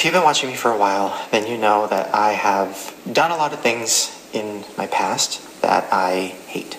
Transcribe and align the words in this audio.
If 0.00 0.06
you've 0.06 0.14
been 0.14 0.24
watching 0.24 0.48
me 0.48 0.56
for 0.56 0.70
a 0.70 0.78
while, 0.78 1.28
then 1.30 1.46
you 1.46 1.58
know 1.58 1.86
that 1.88 2.14
I 2.14 2.32
have 2.32 2.96
done 3.12 3.32
a 3.32 3.36
lot 3.36 3.52
of 3.52 3.60
things 3.60 4.10
in 4.32 4.64
my 4.78 4.86
past 4.86 5.60
that 5.60 5.92
I 5.92 6.36
hate. 6.46 6.78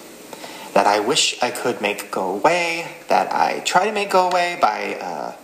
That 0.74 0.88
I 0.88 1.02
wish 1.02 1.40
I 1.40 1.52
could 1.52 1.82
make 1.82 2.10
go 2.10 2.32
away, 2.32 2.88
that 3.10 3.32
I 3.32 3.60
try 3.60 3.86
to 3.86 3.92
make 3.92 4.10
go 4.10 4.28
away 4.28 4.58
by 4.60 4.96
uh, 4.96 5.36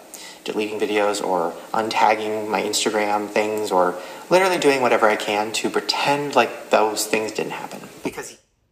deleting 0.44 0.80
videos 0.80 1.24
or 1.24 1.54
untagging 1.72 2.50
my 2.50 2.64
Instagram 2.64 3.30
things 3.30 3.70
or 3.72 3.94
literally 4.32 4.58
doing 4.58 4.82
whatever 4.82 5.08
I 5.08 5.16
can 5.16 5.52
to 5.52 5.70
pretend 5.70 6.36
like 6.36 6.72
those 6.72 7.06
things 7.06 7.32
didn't 7.32 7.52
happen. 7.52 7.82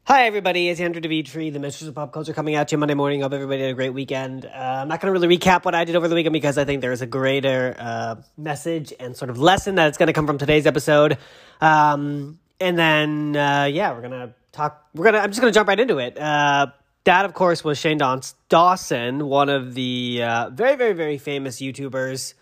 Hi, 0.07 0.27
everybody. 0.27 0.69
It's 0.69 0.79
Andrew 0.79 1.01
Dimitri, 1.01 1.49
the 1.49 1.57
Mistress 1.57 1.87
of 1.87 1.95
Pop 1.95 2.13
Culture, 2.13 2.31
coming 2.31 2.53
at 2.53 2.71
you 2.71 2.77
Monday 2.77 2.93
morning. 2.93 3.21
Hope 3.21 3.33
everybody 3.33 3.61
had 3.61 3.71
a 3.71 3.73
great 3.73 3.89
weekend. 3.89 4.45
Uh, 4.45 4.49
I'm 4.51 4.87
not 4.87 5.01
going 5.01 5.11
to 5.11 5.19
really 5.19 5.35
recap 5.35 5.65
what 5.65 5.73
I 5.73 5.83
did 5.83 5.95
over 5.95 6.07
the 6.07 6.13
weekend 6.13 6.33
because 6.33 6.59
I 6.59 6.63
think 6.63 6.81
there's 6.81 7.01
a 7.01 7.07
greater 7.07 7.75
uh, 7.75 8.17
message 8.37 8.93
and 8.99 9.17
sort 9.17 9.31
of 9.31 9.39
lesson 9.39 9.73
that's 9.73 9.97
going 9.97 10.05
to 10.05 10.13
come 10.13 10.27
from 10.27 10.37
today's 10.37 10.67
episode. 10.67 11.17
Um, 11.59 12.37
and 12.59 12.77
then, 12.77 13.35
uh, 13.35 13.63
yeah, 13.63 13.93
we're 13.93 14.01
going 14.01 14.11
to 14.11 14.35
talk. 14.51 14.87
We're 14.93 15.05
going 15.05 15.15
to, 15.15 15.21
I'm 15.21 15.31
just 15.31 15.41
going 15.41 15.51
to 15.51 15.57
jump 15.57 15.67
right 15.69 15.79
into 15.79 15.97
it. 15.97 16.19
Uh, 16.19 16.67
that, 17.05 17.25
of 17.25 17.33
course, 17.33 17.63
was 17.63 17.79
Shane 17.79 17.97
Dawson, 17.97 19.25
one 19.27 19.49
of 19.49 19.73
the 19.73 20.21
uh, 20.21 20.49
very, 20.51 20.75
very, 20.75 20.93
very 20.93 21.17
famous 21.17 21.59
YouTubers 21.59 22.35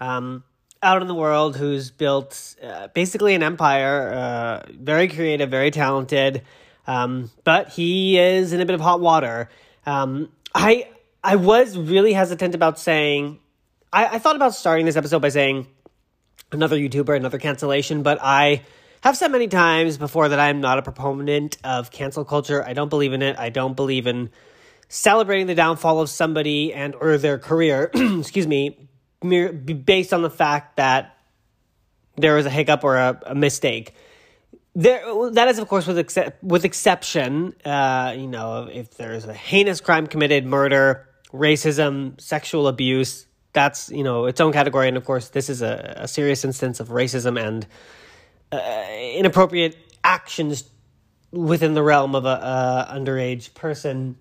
um, 0.00 0.42
out 0.82 1.02
in 1.02 1.06
the 1.06 1.14
world 1.14 1.58
who's 1.58 1.90
built 1.90 2.56
uh, 2.64 2.88
basically 2.94 3.34
an 3.34 3.42
empire, 3.42 4.64
very 4.70 5.08
creative, 5.08 5.50
very 5.50 5.70
talented. 5.70 6.44
Um, 6.86 7.30
but 7.44 7.68
he 7.68 8.18
is 8.18 8.52
in 8.52 8.60
a 8.60 8.66
bit 8.66 8.74
of 8.74 8.80
hot 8.80 9.00
water. 9.00 9.48
Um, 9.86 10.30
I 10.54 10.88
I 11.22 11.36
was 11.36 11.76
really 11.76 12.12
hesitant 12.12 12.54
about 12.54 12.78
saying. 12.78 13.38
I, 13.92 14.06
I 14.06 14.18
thought 14.18 14.36
about 14.36 14.54
starting 14.54 14.86
this 14.86 14.96
episode 14.96 15.20
by 15.20 15.30
saying 15.30 15.66
another 16.52 16.76
YouTuber, 16.76 17.16
another 17.16 17.38
cancellation, 17.38 18.02
but 18.02 18.18
I 18.22 18.62
have 19.02 19.16
said 19.16 19.32
many 19.32 19.48
times 19.48 19.98
before 19.98 20.28
that 20.28 20.38
I'm 20.38 20.60
not 20.60 20.78
a 20.78 20.82
proponent 20.82 21.58
of 21.64 21.90
cancel 21.90 22.24
culture. 22.24 22.64
I 22.64 22.72
don't 22.72 22.88
believe 22.88 23.12
in 23.12 23.22
it. 23.22 23.38
I 23.38 23.48
don't 23.48 23.74
believe 23.74 24.06
in 24.06 24.30
celebrating 24.88 25.46
the 25.46 25.54
downfall 25.54 26.00
of 26.00 26.10
somebody 26.10 26.74
and 26.74 26.94
or 26.94 27.16
their 27.18 27.38
career. 27.38 27.90
excuse 27.94 28.46
me, 28.46 28.88
based 29.22 30.12
on 30.12 30.22
the 30.22 30.30
fact 30.30 30.76
that 30.76 31.16
there 32.16 32.34
was 32.34 32.46
a 32.46 32.50
hiccup 32.50 32.84
or 32.84 32.96
a, 32.96 33.20
a 33.26 33.34
mistake 33.34 33.94
there 34.82 35.30
that 35.32 35.48
is 35.48 35.58
of 35.58 35.68
course 35.68 35.86
with 35.86 35.98
except 35.98 36.42
with 36.42 36.64
exception 36.64 37.54
uh, 37.64 38.14
you 38.16 38.26
know 38.26 38.68
if 38.72 38.96
there's 38.96 39.24
a 39.26 39.34
heinous 39.34 39.80
crime 39.80 40.06
committed 40.06 40.46
murder 40.46 41.08
racism 41.32 42.20
sexual 42.20 42.66
abuse 42.66 43.26
that's 43.52 43.90
you 43.90 44.04
know 44.04 44.26
its 44.26 44.40
own 44.40 44.52
category. 44.52 44.88
And 44.88 44.96
of 44.96 45.04
course 45.04 45.28
this 45.28 45.48
is 45.48 45.62
a, 45.62 45.94
a 45.96 46.08
serious 46.08 46.44
instance 46.44 46.80
of 46.80 46.88
racism 46.88 47.40
and 47.40 47.66
uh, 48.52 48.86
inappropriate 49.14 49.76
actions 50.02 50.64
within 51.30 51.74
the 51.74 51.82
realm 51.82 52.14
of 52.14 52.24
a, 52.24 52.88
a 52.90 52.94
underage 52.94 53.54
person 53.54 54.16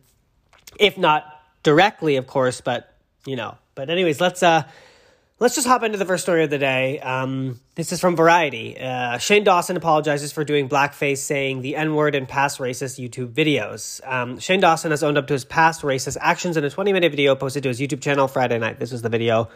if 0.79 0.97
not 0.97 1.25
directly 1.63 2.15
of 2.15 2.27
course 2.27 2.61
but 2.61 2.95
you 3.25 3.35
know. 3.35 3.57
But 3.75 3.89
anyways 3.89 4.19
let's 4.19 4.43
uh 4.43 4.63
Let's 5.41 5.55
just 5.55 5.67
hop 5.67 5.83
into 5.83 5.97
the 5.97 6.03
first 6.03 6.23
story 6.23 6.43
of 6.43 6.49
the 6.49 6.57
day. 6.57 6.99
Um, 6.99 7.61
this 7.75 7.93
is 7.93 8.01
from 8.01 8.17
Variety. 8.17 8.77
Uh, 8.77 9.17
Shane 9.19 9.45
Dawson 9.45 9.77
apologizes 9.77 10.33
for 10.33 10.43
doing 10.43 10.67
blackface, 10.67 11.19
saying 11.19 11.61
the 11.61 11.77
N 11.77 11.95
word 11.95 12.13
in 12.13 12.25
past 12.25 12.59
racist 12.59 13.01
YouTube 13.01 13.31
videos. 13.31 14.05
Um, 14.05 14.39
Shane 14.39 14.59
Dawson 14.59 14.91
has 14.91 15.01
owned 15.01 15.17
up 15.17 15.27
to 15.27 15.33
his 15.33 15.45
past 15.45 15.81
racist 15.81 16.17
actions 16.19 16.57
in 16.57 16.65
a 16.65 16.69
20 16.69 16.91
minute 16.91 17.09
video 17.13 17.35
posted 17.35 17.63
to 17.63 17.69
his 17.69 17.79
YouTube 17.79 18.01
channel 18.01 18.27
Friday 18.27 18.59
night. 18.59 18.79
This 18.79 18.91
was 18.91 19.01
the 19.01 19.07
video 19.07 19.47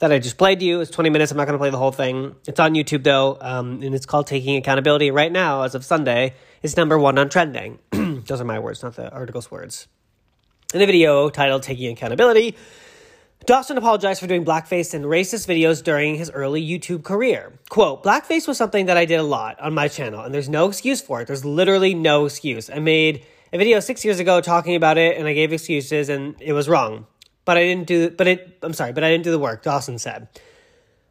that 0.00 0.10
I 0.10 0.18
just 0.18 0.38
played 0.38 0.58
to 0.58 0.66
you. 0.66 0.80
It's 0.80 0.90
20 0.90 1.08
minutes. 1.10 1.30
I'm 1.30 1.36
not 1.36 1.44
going 1.44 1.52
to 1.52 1.62
play 1.62 1.70
the 1.70 1.78
whole 1.78 1.92
thing. 1.92 2.34
It's 2.48 2.58
on 2.58 2.74
YouTube 2.74 3.04
though, 3.04 3.38
um, 3.40 3.80
and 3.80 3.94
it's 3.94 4.06
called 4.06 4.26
Taking 4.26 4.56
Accountability. 4.56 5.12
Right 5.12 5.30
now, 5.30 5.62
as 5.62 5.76
of 5.76 5.84
Sunday, 5.84 6.34
it's 6.64 6.76
number 6.76 6.98
one 6.98 7.16
on 7.16 7.28
trending. 7.28 7.78
Those 7.92 8.40
are 8.40 8.44
my 8.44 8.58
words, 8.58 8.82
not 8.82 8.96
the 8.96 9.08
article's 9.12 9.52
words. 9.52 9.86
In 10.74 10.80
the 10.80 10.86
video 10.86 11.30
titled 11.30 11.62
Taking 11.62 11.92
Accountability, 11.92 12.56
Dawson 13.46 13.78
apologized 13.78 14.20
for 14.20 14.26
doing 14.26 14.44
blackface 14.44 14.92
and 14.92 15.04
racist 15.04 15.46
videos 15.46 15.82
during 15.82 16.16
his 16.16 16.30
early 16.30 16.62
YouTube 16.62 17.02
career. 17.02 17.58
Quote, 17.70 18.02
Blackface 18.04 18.46
was 18.46 18.58
something 18.58 18.86
that 18.86 18.96
I 18.96 19.04
did 19.04 19.20
a 19.20 19.22
lot 19.22 19.58
on 19.60 19.72
my 19.72 19.88
channel, 19.88 20.20
and 20.20 20.34
there's 20.34 20.48
no 20.48 20.68
excuse 20.68 21.00
for 21.00 21.22
it. 21.22 21.26
There's 21.28 21.44
literally 21.44 21.94
no 21.94 22.26
excuse. 22.26 22.68
I 22.68 22.78
made 22.78 23.24
a 23.52 23.58
video 23.58 23.80
six 23.80 24.04
years 24.04 24.18
ago 24.18 24.40
talking 24.40 24.74
about 24.74 24.98
it, 24.98 25.16
and 25.16 25.26
I 25.26 25.32
gave 25.32 25.52
excuses, 25.52 26.10
and 26.10 26.34
it 26.40 26.52
was 26.52 26.68
wrong. 26.68 27.06
But 27.44 27.56
I 27.56 27.60
didn't 27.60 27.86
do, 27.86 28.10
but 28.10 28.26
it, 28.26 28.58
I'm 28.62 28.74
sorry, 28.74 28.92
but 28.92 29.02
I 29.02 29.10
didn't 29.10 29.24
do 29.24 29.30
the 29.30 29.38
work, 29.38 29.62
Dawson 29.62 29.98
said. 29.98 30.28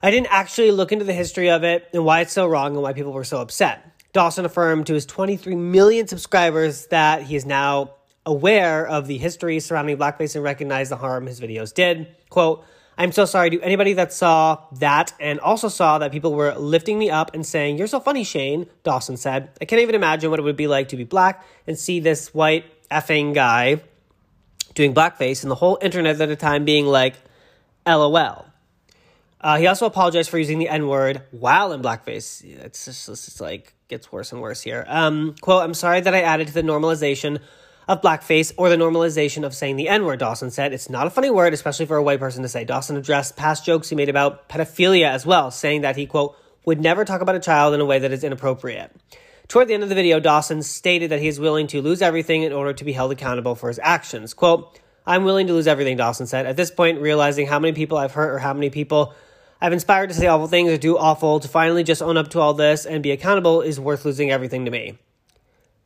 I 0.03 0.11
didn't 0.11 0.27
actually 0.29 0.69
look 0.69 0.91
into 0.91 1.05
the 1.05 1.13
history 1.13 1.49
of 1.49 1.63
it 1.63 1.88
and 1.91 2.05
why 2.05 2.21
it's 2.21 2.33
so 2.33 2.45
wrong 2.45 2.73
and 2.73 2.83
why 2.83 2.94
people 2.94 3.13
were 3.13 3.23
so 3.23 3.41
upset. 3.41 3.99
Dawson 4.13 4.45
affirmed 4.45 4.85
to 4.88 4.94
his 4.94 5.07
23 5.07 5.55
million 5.55 6.07
subscribers 6.07 6.88
that 6.88 7.23
he 7.23 7.35
is 7.35 7.45
now 7.47 7.95
aware 8.27 8.85
of 8.85 9.07
the 9.07 9.17
history 9.17 9.59
surrounding 9.59 9.97
blackface 9.97 10.35
and 10.35 10.43
recognized 10.43 10.91
the 10.91 10.97
harm 10.97 11.25
his 11.25 11.39
videos 11.39 11.73
did. 11.73 12.13
Quote, 12.29 12.63
I'm 12.97 13.11
so 13.11 13.25
sorry 13.25 13.51
to 13.51 13.61
anybody 13.61 13.93
that 13.93 14.11
saw 14.11 14.63
that 14.73 15.13
and 15.19 15.39
also 15.39 15.69
saw 15.69 15.99
that 15.99 16.11
people 16.11 16.33
were 16.33 16.53
lifting 16.55 16.99
me 16.99 17.09
up 17.09 17.33
and 17.33 17.45
saying, 17.45 17.77
You're 17.77 17.88
so 17.88 17.99
funny, 17.99 18.23
Shane, 18.23 18.67
Dawson 18.83 19.17
said. 19.17 19.51
I 19.61 19.65
can't 19.65 19.81
even 19.81 19.95
imagine 19.95 20.29
what 20.29 20.39
it 20.39 20.43
would 20.43 20.57
be 20.57 20.67
like 20.67 20.89
to 20.89 20.97
be 20.97 21.03
black 21.03 21.45
and 21.65 21.79
see 21.79 21.99
this 21.99 22.33
white 22.33 22.65
effing 22.89 23.33
guy 23.33 23.81
doing 24.73 24.94
blackface 24.94 25.44
and 25.44 25.49
the 25.49 25.55
whole 25.55 25.77
internet 25.81 26.19
at 26.19 26.27
the 26.27 26.35
time 26.35 26.65
being 26.65 26.85
like, 26.85 27.15
LOL. 27.85 28.45
Uh, 29.39 29.57
he 29.57 29.67
also 29.67 29.85
apologized 29.85 30.29
for 30.29 30.38
using 30.38 30.59
the 30.59 30.67
N 30.67 30.88
word 30.88 31.21
while 31.31 31.71
in 31.71 31.81
blackface. 31.81 32.44
It's 32.44 32.85
just, 32.85 33.07
it's 33.07 33.25
just 33.25 33.39
like 33.39 33.73
gets 33.88 34.11
worse 34.11 34.33
and 34.33 34.41
worse 34.41 34.61
here. 34.61 34.83
Um, 34.88 35.35
quote, 35.39 35.63
I'm 35.63 35.75
sorry 35.75 36.01
that 36.01 36.13
I 36.13 36.21
added 36.21 36.47
to 36.47 36.53
the 36.53 36.63
normalization 36.63 37.39
of 37.87 38.01
blackface 38.01 38.51
or 38.57 38.69
the 38.69 38.75
normalization 38.75 39.45
of 39.45 39.55
saying 39.55 39.77
the 39.77 39.87
N 39.87 40.05
word, 40.05 40.19
Dawson 40.19 40.51
said. 40.51 40.73
It's 40.73 40.89
not 40.89 41.07
a 41.07 41.09
funny 41.09 41.29
word, 41.29 41.53
especially 41.53 41.85
for 41.85 41.97
a 41.97 42.03
white 42.03 42.19
person 42.19 42.43
to 42.43 42.49
say. 42.49 42.65
Dawson 42.65 42.97
addressed 42.97 43.37
past 43.37 43.65
jokes 43.65 43.89
he 43.89 43.95
made 43.95 44.09
about 44.09 44.49
pedophilia 44.49 45.09
as 45.09 45.25
well, 45.25 45.51
saying 45.51 45.81
that 45.81 45.95
he, 45.95 46.05
quote, 46.05 46.35
would 46.65 46.81
never 46.81 47.05
talk 47.05 47.21
about 47.21 47.35
a 47.35 47.39
child 47.39 47.73
in 47.73 47.79
a 47.79 47.85
way 47.85 47.99
that 47.99 48.11
is 48.11 48.23
inappropriate. 48.23 48.91
Toward 49.47 49.69
the 49.69 49.73
end 49.73 49.83
of 49.83 49.89
the 49.89 49.95
video, 49.95 50.19
Dawson 50.19 50.61
stated 50.61 51.11
that 51.11 51.21
he 51.21 51.29
is 51.29 51.39
willing 51.39 51.67
to 51.67 51.81
lose 51.81 52.01
everything 52.01 52.43
in 52.43 52.51
order 52.51 52.73
to 52.73 52.83
be 52.83 52.91
held 52.91 53.13
accountable 53.13 53.55
for 53.55 53.69
his 53.69 53.79
actions. 53.81 54.33
Quote, 54.33 54.77
I'm 55.05 55.23
willing 55.23 55.47
to 55.47 55.53
lose 55.53 55.67
everything, 55.67 55.95
Dawson 55.95 56.27
said. 56.27 56.45
At 56.45 56.57
this 56.57 56.69
point, 56.69 56.99
realizing 56.99 57.47
how 57.47 57.59
many 57.59 57.71
people 57.71 57.97
I've 57.97 58.11
hurt 58.11 58.33
or 58.33 58.39
how 58.39 58.53
many 58.53 58.69
people 58.69 59.13
I've 59.61 59.71
inspired 59.71 60.09
to 60.09 60.13
say 60.13 60.27
awful 60.27 60.47
things 60.47 60.69
or 60.69 60.77
do 60.77 60.97
awful, 60.97 61.39
to 61.39 61.47
finally 61.47 61.85
just 61.85 62.01
own 62.01 62.17
up 62.17 62.27
to 62.31 62.39
all 62.41 62.53
this 62.53 62.85
and 62.85 63.01
be 63.01 63.11
accountable 63.11 63.61
is 63.61 63.79
worth 63.79 64.03
losing 64.03 64.29
everything 64.29 64.65
to 64.65 64.71
me. 64.71 64.97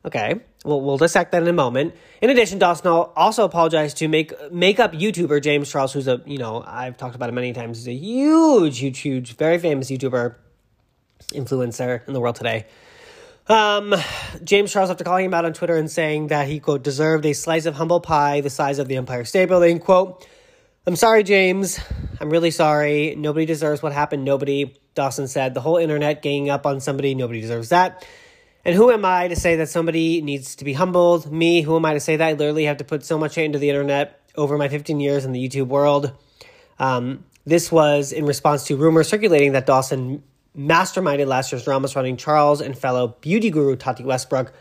Okay, 0.03 0.41
well, 0.66 0.81
we'll 0.81 0.97
dissect 0.97 1.31
that 1.31 1.44
in 1.44 1.47
a 1.47 1.53
moment. 1.53 1.94
In 2.22 2.31
addition, 2.31 2.57
Dawson 2.57 2.88
also 2.88 3.44
apologized 3.44 3.97
to 3.97 4.07
make 4.07 4.34
makeup 4.51 4.94
YouTuber 4.94 5.44
James 5.44 5.69
Charles, 5.69 5.94
who's 5.94 6.07
a 6.07 6.22
you 6.25 6.39
know 6.39 6.63
I've 6.66 6.97
talked 6.97 7.16
about 7.16 7.29
him 7.29 7.35
many 7.35 7.53
times. 7.53 7.78
He's 7.78 7.88
a 7.88 7.94
huge, 7.94 8.79
huge, 8.79 9.00
huge, 9.00 9.38
very 9.38 9.59
famous 9.59 9.91
YouTuber 9.91 10.35
influencer 11.34 12.07
in 12.07 12.13
the 12.13 12.19
world 12.19 12.35
today. 12.35 12.66
Um, 13.47 13.94
James 14.44 14.72
Charles, 14.72 14.90
after 14.90 15.03
calling 15.03 15.25
him 15.25 15.34
out 15.34 15.45
on 15.45 15.53
Twitter 15.53 15.75
and 15.75 15.90
saying 15.90 16.28
that 16.28 16.47
he 16.47 16.59
quote 16.59 16.84
deserved 16.84 17.25
a 17.25 17.34
slice 17.34 17.66
of 17.66 17.75
humble 17.75 18.00
pie 18.00 18.41
the 18.41 18.50
size 18.50 18.79
of 18.79 18.88
the 18.88 18.97
Empire 18.97 19.25
State 19.25 19.50
Building, 19.50 19.79
quote. 19.79 20.28
I'm 20.88 20.95
sorry, 20.95 21.22
James. 21.22 21.79
I'm 22.19 22.31
really 22.31 22.50
sorry. 22.50 23.13
Nobody 23.16 23.45
deserves 23.45 23.84
what 23.84 23.94
happened. 23.94 24.25
Nobody. 24.25 24.75
Dawson 24.95 25.28
said 25.28 25.53
the 25.53 25.61
whole 25.61 25.78
internet 25.78 26.22
ganging 26.22 26.50
up 26.50 26.66
on 26.66 26.79
somebody. 26.79 27.13
Nobody 27.13 27.40
deserves 27.40 27.69
that. 27.69 28.06
And 28.63 28.75
who 28.75 28.91
am 28.91 29.05
I 29.05 29.27
to 29.27 29.35
say 29.35 29.55
that 29.57 29.69
somebody 29.69 30.22
needs 30.22 30.55
to 30.57 30.66
be 30.66 30.73
humbled? 30.73 31.31
Me, 31.31 31.61
who 31.61 31.75
am 31.75 31.85
I 31.85 31.94
to 31.94 31.99
say 31.99 32.16
that? 32.16 32.27
I 32.27 32.33
literally 32.33 32.66
have 32.66 32.77
to 32.77 32.83
put 32.83 33.03
so 33.03 33.17
much 33.17 33.38
into 33.38 33.57
the 33.57 33.69
internet 33.69 34.22
over 34.35 34.57
my 34.57 34.69
15 34.69 34.99
years 34.99 35.25
in 35.25 35.31
the 35.31 35.47
YouTube 35.47 35.67
world. 35.67 36.11
Um, 36.77 37.25
this 37.45 37.72
was 37.72 38.11
in 38.11 38.25
response 38.25 38.66
to 38.66 38.75
rumors 38.75 39.07
circulating 39.07 39.53
that 39.53 39.66
Dawson 39.66 40.23
masterminded 40.58 41.28
last 41.28 41.52
year's 41.52 41.63
drama 41.63 41.87
surrounding 41.87 42.17
Charles 42.17 42.61
and 42.61 42.78
fellow 42.78 43.16
beauty 43.22 43.49
guru 43.49 43.75
Tati 43.75 44.03
Westbrook. 44.03 44.53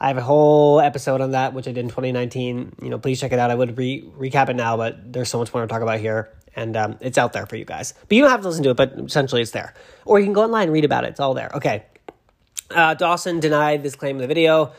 I 0.00 0.08
have 0.08 0.16
a 0.16 0.22
whole 0.22 0.80
episode 0.80 1.20
on 1.20 1.32
that, 1.32 1.52
which 1.52 1.68
I 1.68 1.72
did 1.72 1.78
in 1.78 1.88
2019. 1.88 2.76
You 2.82 2.90
know, 2.90 2.98
please 2.98 3.20
check 3.20 3.32
it 3.32 3.38
out. 3.38 3.50
I 3.50 3.54
would 3.54 3.76
re- 3.76 4.02
recap 4.18 4.48
it 4.48 4.56
now, 4.56 4.76
but 4.76 5.12
there's 5.12 5.28
so 5.28 5.38
much 5.38 5.52
more 5.52 5.62
to 5.62 5.68
talk 5.68 5.82
about 5.82 6.00
here, 6.00 6.32
and 6.56 6.76
um, 6.76 6.96
it's 7.00 7.18
out 7.18 7.32
there 7.32 7.46
for 7.46 7.56
you 7.56 7.64
guys. 7.64 7.94
But 8.08 8.16
you 8.16 8.22
don't 8.22 8.30
have 8.30 8.40
to 8.42 8.48
listen 8.48 8.64
to 8.64 8.70
it, 8.70 8.76
but 8.76 8.98
essentially 8.98 9.42
it's 9.42 9.52
there. 9.52 9.74
Or 10.04 10.18
you 10.18 10.24
can 10.24 10.32
go 10.32 10.42
online 10.42 10.64
and 10.64 10.72
read 10.72 10.84
about 10.84 11.04
it. 11.04 11.10
It's 11.10 11.20
all 11.20 11.34
there. 11.34 11.50
Okay. 11.54 11.84
Uh, 12.74 12.94
Dawson 12.94 13.40
denied 13.40 13.82
this 13.82 13.94
claim 13.94 14.16
in 14.16 14.22
the 14.22 14.26
video. 14.26 14.72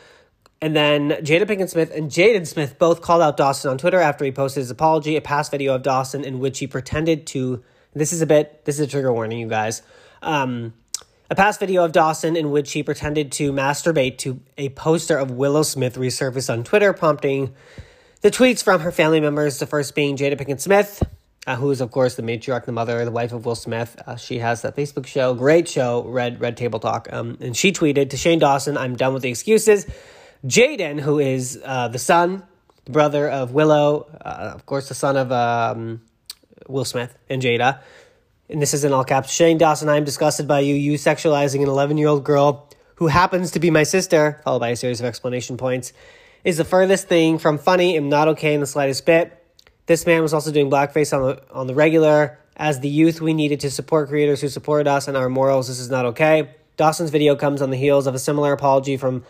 And 0.60 0.74
then 0.74 1.10
Jada 1.10 1.42
Pinkett 1.42 1.68
Smith 1.68 1.90
and 1.94 2.10
Jaden 2.10 2.46
Smith 2.46 2.78
both 2.78 3.02
called 3.02 3.20
out 3.20 3.36
Dawson 3.36 3.70
on 3.70 3.78
Twitter 3.78 4.00
after 4.00 4.24
he 4.24 4.32
posted 4.32 4.62
his 4.62 4.70
apology, 4.70 5.16
a 5.16 5.20
past 5.20 5.50
video 5.50 5.74
of 5.74 5.82
Dawson 5.82 6.24
in 6.24 6.38
which 6.38 6.58
he 6.58 6.66
pretended 6.66 7.26
to. 7.28 7.62
This 7.92 8.12
is 8.12 8.22
a 8.22 8.26
bit, 8.26 8.64
this 8.64 8.76
is 8.76 8.86
a 8.86 8.90
trigger 8.90 9.12
warning, 9.12 9.38
you 9.38 9.48
guys. 9.48 9.82
Um, 10.22 10.72
a 11.30 11.34
past 11.34 11.60
video 11.60 11.84
of 11.84 11.92
Dawson 11.92 12.36
in 12.36 12.50
which 12.50 12.72
he 12.72 12.82
pretended 12.82 13.30
to 13.32 13.52
masturbate 13.52 14.18
to 14.18 14.40
a 14.56 14.70
poster 14.70 15.18
of 15.18 15.30
Willow 15.30 15.62
Smith 15.62 15.96
resurfaced 15.96 16.50
on 16.50 16.64
Twitter, 16.64 16.92
prompting 16.92 17.54
the 18.22 18.30
tweets 18.30 18.62
from 18.62 18.80
her 18.80 18.90
family 18.90 19.20
members, 19.20 19.58
the 19.58 19.66
first 19.66 19.94
being 19.94 20.16
Jada 20.16 20.40
Pinkett 20.40 20.60
Smith. 20.60 21.02
Uh, 21.46 21.56
who 21.56 21.70
is 21.70 21.80
of 21.80 21.90
course 21.90 22.14
the 22.14 22.22
matriarch, 22.22 22.64
the 22.64 22.72
mother, 22.72 23.04
the 23.04 23.10
wife 23.10 23.32
of 23.32 23.44
Will 23.44 23.54
Smith. 23.54 24.00
Uh, 24.06 24.16
she 24.16 24.38
has 24.38 24.62
that 24.62 24.76
Facebook 24.76 25.06
show, 25.06 25.34
great 25.34 25.68
show, 25.68 26.04
Red 26.04 26.40
Red 26.40 26.56
Table 26.56 26.80
Talk. 26.80 27.08
Um, 27.12 27.38
and 27.40 27.56
she 27.56 27.72
tweeted 27.72 28.10
to 28.10 28.16
Shane 28.16 28.38
Dawson, 28.38 28.76
"I'm 28.76 28.96
done 28.96 29.14
with 29.14 29.22
the 29.22 29.30
excuses." 29.30 29.86
Jaden, 30.46 31.00
who 31.00 31.18
is 31.18 31.60
uh, 31.64 31.88
the 31.88 31.98
son, 31.98 32.42
the 32.84 32.92
brother 32.92 33.28
of 33.28 33.52
Willow, 33.52 34.06
uh, 34.20 34.52
of 34.54 34.66
course, 34.66 34.88
the 34.88 34.94
son 34.94 35.16
of 35.16 35.32
um, 35.32 36.02
Will 36.68 36.84
Smith 36.84 37.16
and 37.30 37.40
Jada. 37.40 37.80
And 38.50 38.60
this 38.60 38.74
is 38.74 38.84
in 38.84 38.92
all 38.92 39.04
caps. 39.04 39.32
Shane 39.32 39.56
Dawson, 39.56 39.88
I 39.88 39.96
am 39.96 40.04
disgusted 40.04 40.46
by 40.46 40.60
you, 40.60 40.74
you 40.74 40.94
sexualizing 40.94 41.62
an 41.62 41.68
11 41.68 41.96
year 41.96 42.08
old 42.08 42.24
girl 42.24 42.68
who 42.96 43.06
happens 43.06 43.52
to 43.52 43.60
be 43.60 43.70
my 43.70 43.82
sister, 43.82 44.40
followed 44.44 44.60
by 44.60 44.68
a 44.68 44.76
series 44.76 45.00
of 45.00 45.06
explanation 45.06 45.56
points, 45.56 45.92
is 46.44 46.58
the 46.58 46.64
furthest 46.64 47.08
thing 47.08 47.38
from 47.38 47.58
funny 47.58 47.96
and 47.96 48.10
not 48.10 48.28
okay 48.28 48.54
in 48.54 48.60
the 48.60 48.66
slightest 48.66 49.06
bit. 49.06 49.43
This 49.86 50.06
man 50.06 50.22
was 50.22 50.32
also 50.32 50.50
doing 50.50 50.70
blackface 50.70 51.16
on 51.16 51.22
the 51.22 51.42
on 51.52 51.66
the 51.66 51.74
regular. 51.74 52.38
As 52.56 52.80
the 52.80 52.88
youth, 52.88 53.20
we 53.20 53.34
needed 53.34 53.60
to 53.60 53.70
support 53.70 54.08
creators 54.08 54.40
who 54.40 54.48
supported 54.48 54.88
us 54.88 55.08
and 55.08 55.16
our 55.16 55.28
morals. 55.28 55.68
This 55.68 55.80
is 55.80 55.90
not 55.90 56.06
okay. 56.06 56.54
Dawson's 56.76 57.10
video 57.10 57.36
comes 57.36 57.60
on 57.62 57.70
the 57.70 57.76
heels 57.76 58.06
of 58.06 58.14
a 58.14 58.18
similar 58.18 58.52
apology 58.52 58.96
from 58.96 59.24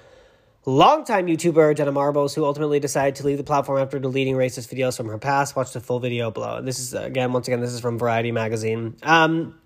longtime 0.66 1.26
YouTuber 1.26 1.76
Jenna 1.76 1.92
Marbles, 1.92 2.34
who 2.34 2.44
ultimately 2.44 2.80
decided 2.80 3.16
to 3.16 3.26
leave 3.26 3.38
the 3.38 3.44
platform 3.44 3.80
after 3.80 3.98
deleting 3.98 4.34
racist 4.34 4.72
videos 4.72 4.96
from 4.96 5.08
her 5.08 5.18
past. 5.18 5.56
Watch 5.56 5.72
the 5.72 5.80
full 5.80 6.00
video 6.00 6.30
below. 6.30 6.62
This 6.62 6.78
is 6.78 6.94
again, 6.94 7.32
once 7.32 7.48
again, 7.48 7.60
this 7.60 7.72
is 7.72 7.80
from 7.80 7.98
Variety 7.98 8.32
magazine. 8.32 8.96
Um, 9.02 9.58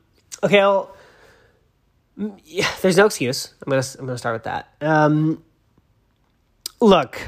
okay, 0.42 0.58
well, 0.58 0.94
yeah, 2.44 2.68
there's 2.82 2.96
no 2.96 3.06
excuse. 3.06 3.54
I'm 3.62 3.70
gonna 3.70 3.84
I'm 3.98 4.06
gonna 4.06 4.18
start 4.18 4.34
with 4.34 4.44
that. 4.44 4.72
Um, 4.80 5.44
look, 6.80 7.20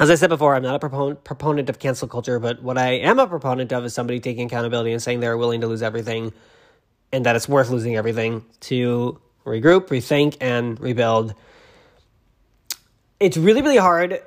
as 0.00 0.10
I 0.10 0.14
said 0.14 0.30
before, 0.30 0.54
I'm 0.54 0.62
not 0.62 0.74
a 0.74 0.78
proponent 0.78 1.24
proponent 1.24 1.68
of 1.68 1.78
cancel 1.78 2.08
culture, 2.08 2.38
but 2.38 2.62
what 2.62 2.78
I 2.78 2.92
am 2.94 3.18
a 3.18 3.26
proponent 3.26 3.72
of 3.72 3.84
is 3.84 3.94
somebody 3.94 4.20
taking 4.20 4.46
accountability 4.46 4.92
and 4.92 5.02
saying 5.02 5.20
they're 5.20 5.36
willing 5.36 5.60
to 5.60 5.66
lose 5.66 5.82
everything, 5.82 6.32
and 7.12 7.26
that 7.26 7.36
it's 7.36 7.48
worth 7.48 7.70
losing 7.70 7.96
everything 7.96 8.44
to 8.60 9.20
regroup, 9.44 9.88
rethink, 9.88 10.36
and 10.40 10.80
rebuild. 10.80 11.34
It's 13.20 13.36
really 13.36 13.62
really 13.62 13.76
hard 13.76 14.22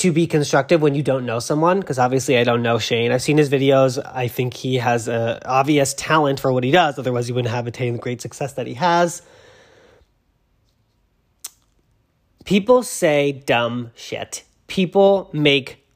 to 0.00 0.12
be 0.12 0.26
constructive 0.26 0.80
when 0.80 0.94
you 0.94 1.02
don't 1.02 1.26
know 1.26 1.38
someone 1.38 1.78
because 1.78 1.98
obviously 1.98 2.38
I 2.38 2.44
don't 2.44 2.62
know 2.62 2.78
Shane. 2.78 3.12
I've 3.12 3.20
seen 3.20 3.36
his 3.36 3.50
videos. 3.50 4.00
I 4.02 4.28
think 4.28 4.54
he 4.54 4.76
has 4.76 5.08
a 5.08 5.46
obvious 5.46 5.92
talent 5.92 6.40
for 6.40 6.50
what 6.52 6.64
he 6.64 6.70
does. 6.70 6.98
Otherwise, 6.98 7.26
he 7.26 7.34
wouldn't 7.34 7.54
have 7.54 7.66
attained 7.66 7.96
the 7.96 8.00
great 8.00 8.22
success 8.22 8.54
that 8.54 8.66
he 8.66 8.74
has. 8.74 9.22
People 12.50 12.82
say 12.82 13.30
dumb 13.30 13.92
shit. 13.94 14.42
People 14.66 15.30
make 15.32 15.86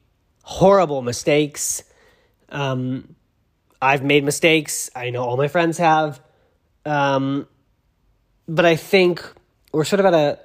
horrible 0.45 1.03
mistakes. 1.03 1.83
Um, 2.49 3.17
I've 3.83 4.05
made 4.05 4.23
mistakes. 4.23 4.89
I 4.95 5.11
know 5.11 5.25
all 5.25 5.37
my 5.37 5.49
friends 5.49 5.79
have. 5.79 6.21
Um, 6.87 7.49
but 8.47 8.65
I 8.65 8.77
think 8.77 9.21
we're 9.73 9.83
sort 9.83 9.99
of 9.99 10.07
at 10.07 10.15
a, 10.15 10.39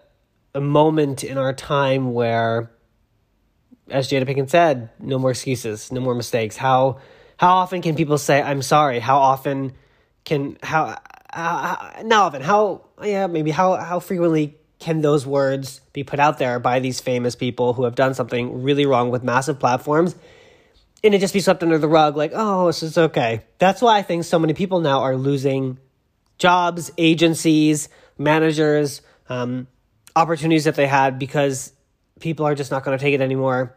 a 0.56 0.62
moment 0.62 1.24
in 1.24 1.38
our 1.38 1.54
time 1.54 2.12
where 2.16 2.72
as 3.92 4.10
Jada 4.10 4.28
Pinkett 4.28 4.50
said, 4.50 4.90
no 4.98 5.20
more 5.20 5.30
excuses, 5.30 5.92
no 5.92 6.02
more 6.02 6.16
mistakes. 6.16 6.58
How 6.58 6.98
how 7.38 7.58
often 7.58 7.84
can 7.84 7.96
people 7.96 8.18
say 8.18 8.42
I'm 8.42 8.64
sorry? 8.64 8.98
How 8.98 9.20
often 9.20 9.74
can 10.26 10.58
how, 10.64 10.98
how 11.32 12.02
not 12.04 12.34
often 12.34 12.42
how 12.42 12.86
yeah 13.04 13.28
maybe 13.28 13.52
how 13.52 13.76
how 13.76 14.00
frequently 14.00 14.56
can 14.80 15.02
those 15.02 15.28
words 15.28 15.82
be 15.94 16.04
put 16.04 16.20
out 16.20 16.38
there 16.38 16.60
by 16.60 16.80
these 16.80 17.02
famous 17.02 17.36
people 17.36 17.74
who 17.74 17.84
have 17.84 17.96
done 17.96 18.14
something 18.14 18.64
really 18.64 18.86
wrong 18.86 19.10
with 19.10 19.24
massive 19.24 19.60
platforms? 19.60 20.16
And 21.04 21.14
it 21.14 21.20
just 21.20 21.34
be 21.34 21.40
swept 21.40 21.64
under 21.64 21.78
the 21.78 21.88
rug, 21.88 22.18
like, 22.18 22.32
oh, 22.34 22.68
this 22.68 22.84
is 22.84 22.98
okay. 22.98 23.42
That's 23.58 23.82
why 23.82 23.98
I 23.98 24.02
think 24.02 24.24
so 24.24 24.40
many 24.40 24.54
people 24.54 24.82
now 24.82 25.02
are 25.02 25.16
losing 25.16 25.78
jobs, 26.38 26.92
agencies, 26.98 27.90
managers, 28.18 29.02
um, 29.30 29.68
opportunities 30.16 30.66
that 30.66 30.76
they 30.76 30.88
had 30.88 31.20
because 31.20 31.74
people 32.20 32.46
are 32.46 32.56
just 32.56 32.72
not 32.72 32.84
going 32.84 32.98
to 32.98 33.02
take 33.02 33.14
it 33.14 33.22
anymore. 33.22 33.76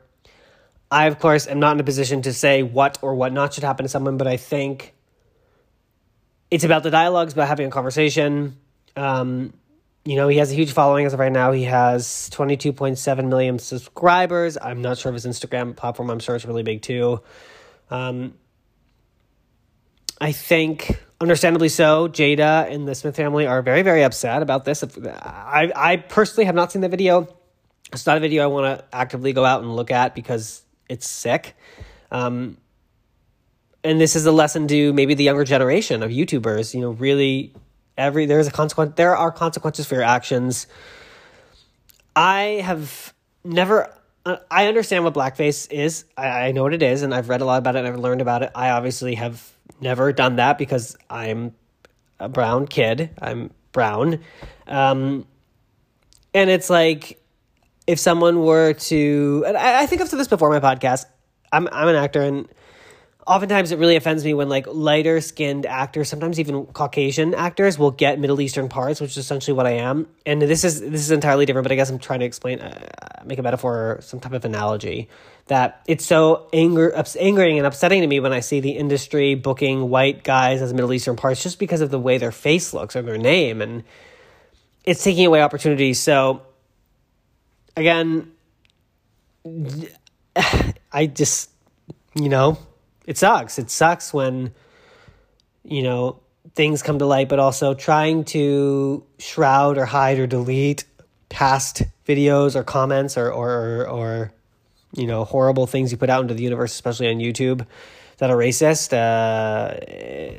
I, 0.91 1.07
of 1.07 1.19
course, 1.19 1.47
am 1.47 1.59
not 1.59 1.77
in 1.77 1.81
a 1.81 1.85
position 1.85 2.23
to 2.23 2.33
say 2.33 2.63
what 2.63 2.99
or 3.03 3.15
what 3.15 3.33
not 3.33 3.55
should 3.55 3.65
happen 3.65 3.85
to 3.85 3.89
someone, 3.89 4.17
but 4.17 4.27
I 4.27 4.37
think 4.37 4.95
it's 6.51 6.65
about 6.65 6.83
the 6.83 6.91
dialogues, 6.91 7.33
about 7.33 7.49
having 7.49 7.67
a 7.67 7.71
conversation. 7.71 8.59
Um, 8.95 9.55
you 10.05 10.17
know, 10.17 10.29
he 10.29 10.39
has 10.39 10.51
a 10.51 10.55
huge 10.55 10.73
following 10.73 11.07
as 11.07 11.13
of 11.13 11.21
right 11.21 11.31
now. 11.31 11.53
He 11.53 11.65
has 11.65 12.29
22.7 12.33 13.29
million 13.29 13.59
subscribers. 13.59 14.59
I'm 14.61 14.83
not 14.83 14.99
sure 14.99 15.11
of 15.11 15.15
his 15.15 15.27
Instagram 15.27 15.77
platform. 15.77 16.11
I'm 16.11 16.19
sure 16.19 16.35
it's 16.35 16.45
really 16.45 16.65
big 16.65 16.83
too. 16.83 17.21
Um, 17.91 18.35
I 20.21 20.33
think, 20.33 21.01
understandably 21.21 21.69
so, 21.69 22.09
Jada 22.09 22.71
and 22.71 22.87
the 22.87 22.95
Smith 22.95 23.17
family 23.17 23.47
are 23.47 23.63
very, 23.63 23.83
very 23.83 24.03
upset 24.03 24.43
about 24.43 24.65
this. 24.65 24.83
I, 24.83 25.73
I 25.75 25.97
personally 25.97 26.47
have 26.47 26.55
not 26.55 26.73
seen 26.73 26.83
the 26.83 26.89
video. 26.89 27.29
It's 27.93 28.07
not 28.07 28.17
a 28.17 28.21
video 28.21 28.43
I 28.43 28.47
want 28.47 28.79
to 28.79 28.85
actively 28.93 29.33
go 29.33 29.45
out 29.45 29.63
and 29.63 29.77
look 29.77 29.91
at 29.91 30.15
because 30.15 30.63
it's 30.89 31.07
sick. 31.07 31.55
Um, 32.11 32.57
and 33.85 34.01
this 34.01 34.17
is 34.17 34.27
a 34.27 34.33
lesson 34.33 34.69
to 34.69 34.93
maybe 34.93 35.15
the 35.15 35.25
younger 35.25 35.45
generation 35.45 36.03
of 36.03 36.11
YouTubers. 36.11 36.75
You 36.75 36.81
know, 36.81 36.91
really, 36.91 37.55
every 38.03 38.27
there's 38.27 38.47
a 38.47 38.51
consequence. 38.51 38.95
There 38.97 39.17
are 39.17 39.31
consequences 39.31 39.87
for 39.87 39.95
your 39.95 40.05
actions. 40.05 40.67
I 42.15 42.61
have 42.65 43.15
never. 43.45 43.93
Uh, 44.25 44.37
I 44.51 44.67
understand 44.67 45.05
what 45.05 45.15
blackface 45.15 45.71
is. 45.71 46.05
I, 46.17 46.53
know 46.53 46.63
what 46.63 46.75
it 46.75 46.83
is, 46.83 47.03
and 47.03 47.15
I've 47.15 47.29
read 47.29 47.41
a 47.41 47.45
lot 47.45 47.59
about 47.59 47.77
it. 47.77 47.81
and 47.81 47.89
I've 47.89 47.99
learned 47.99 48.21
about 48.21 48.43
it. 48.43 48.51
I 48.55 48.71
obviously 48.71 49.15
have 49.17 49.51
never 49.81 50.13
done 50.13 50.37
that 50.37 50.59
because 50.59 50.97
I'm 51.11 51.55
a 52.21 52.29
brown 52.29 52.67
kid. 52.67 53.11
I'm 53.21 53.51
brown, 53.73 54.21
um, 54.67 55.27
and 56.35 56.51
it's 56.51 56.71
like 56.71 57.21
if 57.87 57.99
someone 57.99 58.41
were 58.41 58.75
to, 58.75 59.45
and 59.47 59.57
I, 59.57 59.83
I 59.83 59.87
think 59.87 60.03
I've 60.03 60.09
said 60.09 60.19
this 60.19 60.29
before 60.29 60.51
my 60.51 60.61
podcast. 60.61 61.07
I'm 61.51 61.69
I'm 61.73 61.89
an 61.89 61.97
actor, 61.97 62.23
and 62.23 62.49
oftentimes 63.27 63.73
it 63.73 63.79
really 63.79 63.97
offends 63.97 64.25
me 64.25 64.35
when 64.35 64.49
like 64.49 64.67
lighter 64.67 65.21
skinned 65.21 65.67
actors, 65.67 66.09
sometimes 66.09 66.41
even 66.41 66.67
Caucasian 66.67 67.35
actors, 67.35 67.79
will 67.79 67.91
get 67.91 68.19
Middle 68.19 68.41
Eastern 68.41 68.69
parts, 68.69 69.01
which 69.01 69.13
is 69.13 69.19
essentially 69.19 69.55
what 69.55 69.67
I 69.67 69.73
am. 69.73 70.09
And 70.27 70.43
this 70.43 70.65
is 70.65 70.81
this 70.81 71.01
is 71.01 71.11
entirely 71.11 71.47
different, 71.47 71.65
but 71.65 71.73
I 71.73 71.77
guess 71.77 71.91
I'm 71.91 71.99
trying 71.99 72.21
to 72.21 72.27
explain, 72.27 72.61
uh, 72.61 73.23
make 73.25 73.39
a 73.39 73.43
metaphor 73.43 73.75
or 73.75 74.01
some 74.03 74.21
type 74.21 74.33
of 74.33 74.45
analogy 74.45 75.09
that 75.47 75.83
it's 75.87 76.05
so 76.05 76.49
anger, 76.53 76.97
ups, 76.97 77.17
angering 77.17 77.59
and 77.59 77.67
upsetting 77.67 78.01
to 78.01 78.07
me 78.07 78.21
when 78.21 78.33
I 78.33 78.41
see 78.41 78.61
the 78.61 78.71
industry 78.71 79.35
booking 79.35 79.89
white 79.89 80.25
guys 80.25 80.63
as 80.63 80.73
Middle 80.73 80.93
Eastern 80.93 81.17
parts 81.17 81.43
just 81.43 81.59
because 81.59 81.81
of 81.81 81.91
the 81.91 81.99
way 81.99 82.19
their 82.19 82.33
face 82.33 82.73
looks 82.75 82.97
or 82.97 83.03
their 83.03 83.19
name, 83.19 83.63
and 83.63 83.85
it's 84.85 85.03
taking 85.03 85.27
away 85.27 85.43
opportunities. 85.43 86.01
So 86.01 86.43
again, 87.77 88.33
I 90.93 91.07
just, 91.07 91.51
you 92.15 92.29
know, 92.29 92.59
it 93.07 93.19
sucks. 93.19 93.59
It 93.59 93.71
sucks 93.71 94.13
when, 94.13 94.53
you 95.65 95.83
know, 95.83 96.21
things 96.55 96.83
come 96.83 96.99
to 96.99 97.07
light, 97.07 97.29
but 97.29 97.39
also 97.39 97.75
trying 97.75 98.25
to 98.25 99.05
shroud 99.19 99.79
or 99.79 99.85
hide 99.85 100.19
or 100.19 100.27
delete 100.27 100.85
past 101.29 101.83
videos 102.07 102.55
or 102.55 102.63
comments 102.63 103.17
or, 103.17 103.33
or, 103.33 103.89
or, 103.89 104.33
you 104.95 105.07
know, 105.07 105.25
horrible 105.25 105.67
things 105.67 105.91
you 105.91 105.99
put 105.99 106.11
out 106.11 106.23
into 106.23 106.35
the 106.35 106.43
universe, 106.43 106.73
especially 106.73 107.09
on 107.09 107.17
YouTube 107.17 107.67
that 108.19 108.31
are 108.31 108.37
racist, 108.37 108.93
uh, 108.93 109.81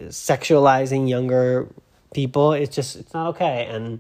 sexualizing 0.08 1.10
younger 1.10 1.68
people. 2.14 2.54
It's 2.54 2.76
just, 2.76 2.96
it's 2.96 3.14
not 3.14 3.30
okay. 3.30 3.66
And 3.70 4.00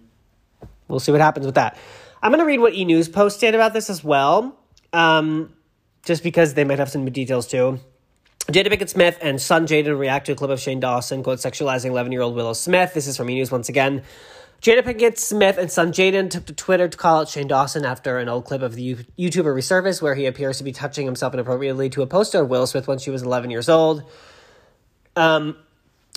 we'll 0.87 0.99
see 0.99 1.11
what 1.11 1.21
happens 1.21 1.45
with 1.45 1.55
that. 1.55 1.77
I'm 2.21 2.31
going 2.31 2.39
to 2.39 2.45
read 2.45 2.59
what 2.59 2.73
E 2.73 2.85
News 2.85 3.09
posted 3.09 3.55
about 3.55 3.73
this 3.73 3.89
as 3.89 4.03
well, 4.03 4.55
um, 4.93 5.53
just 6.05 6.23
because 6.23 6.53
they 6.53 6.63
might 6.63 6.79
have 6.79 6.89
some 6.89 7.05
details 7.09 7.47
too. 7.47 7.79
Jada 8.47 8.67
Pinkett 8.67 8.89
Smith 8.89 9.17
and 9.21 9.41
son 9.41 9.67
Jaden 9.67 9.97
react 9.97 10.25
to 10.25 10.33
a 10.33 10.35
clip 10.35 10.51
of 10.51 10.59
Shane 10.59 10.81
Dawson, 10.81 11.23
quote, 11.23 11.39
sexualizing 11.39 11.91
11 11.91 12.11
year 12.11 12.21
old 12.21 12.35
Willow 12.35 12.53
Smith. 12.53 12.93
This 12.93 13.07
is 13.07 13.15
from 13.15 13.29
E 13.29 13.35
News 13.35 13.51
once 13.51 13.69
again. 13.69 14.03
Jada 14.61 14.81
Pinkett 14.81 15.17
Smith 15.17 15.57
and 15.57 15.71
son 15.71 15.93
Jaden 15.93 16.29
took 16.29 16.45
to 16.45 16.53
Twitter 16.53 16.89
to 16.89 16.97
call 16.97 17.21
out 17.21 17.29
Shane 17.29 17.47
Dawson 17.47 17.85
after 17.85 18.17
an 18.17 18.27
old 18.27 18.43
clip 18.43 18.61
of 18.61 18.75
the 18.75 18.95
YouTuber 19.17 19.53
resurfaced 19.53 20.01
where 20.01 20.15
he 20.15 20.25
appears 20.25 20.57
to 20.57 20.65
be 20.65 20.73
touching 20.73 21.05
himself 21.05 21.33
inappropriately 21.33 21.89
to 21.91 22.01
a 22.01 22.07
poster 22.07 22.41
of 22.41 22.49
Willow 22.49 22.65
Smith 22.65 22.87
when 22.87 22.97
she 22.97 23.09
was 23.09 23.23
11 23.23 23.49
years 23.49 23.69
old. 23.69 24.03
Um, 25.15 25.55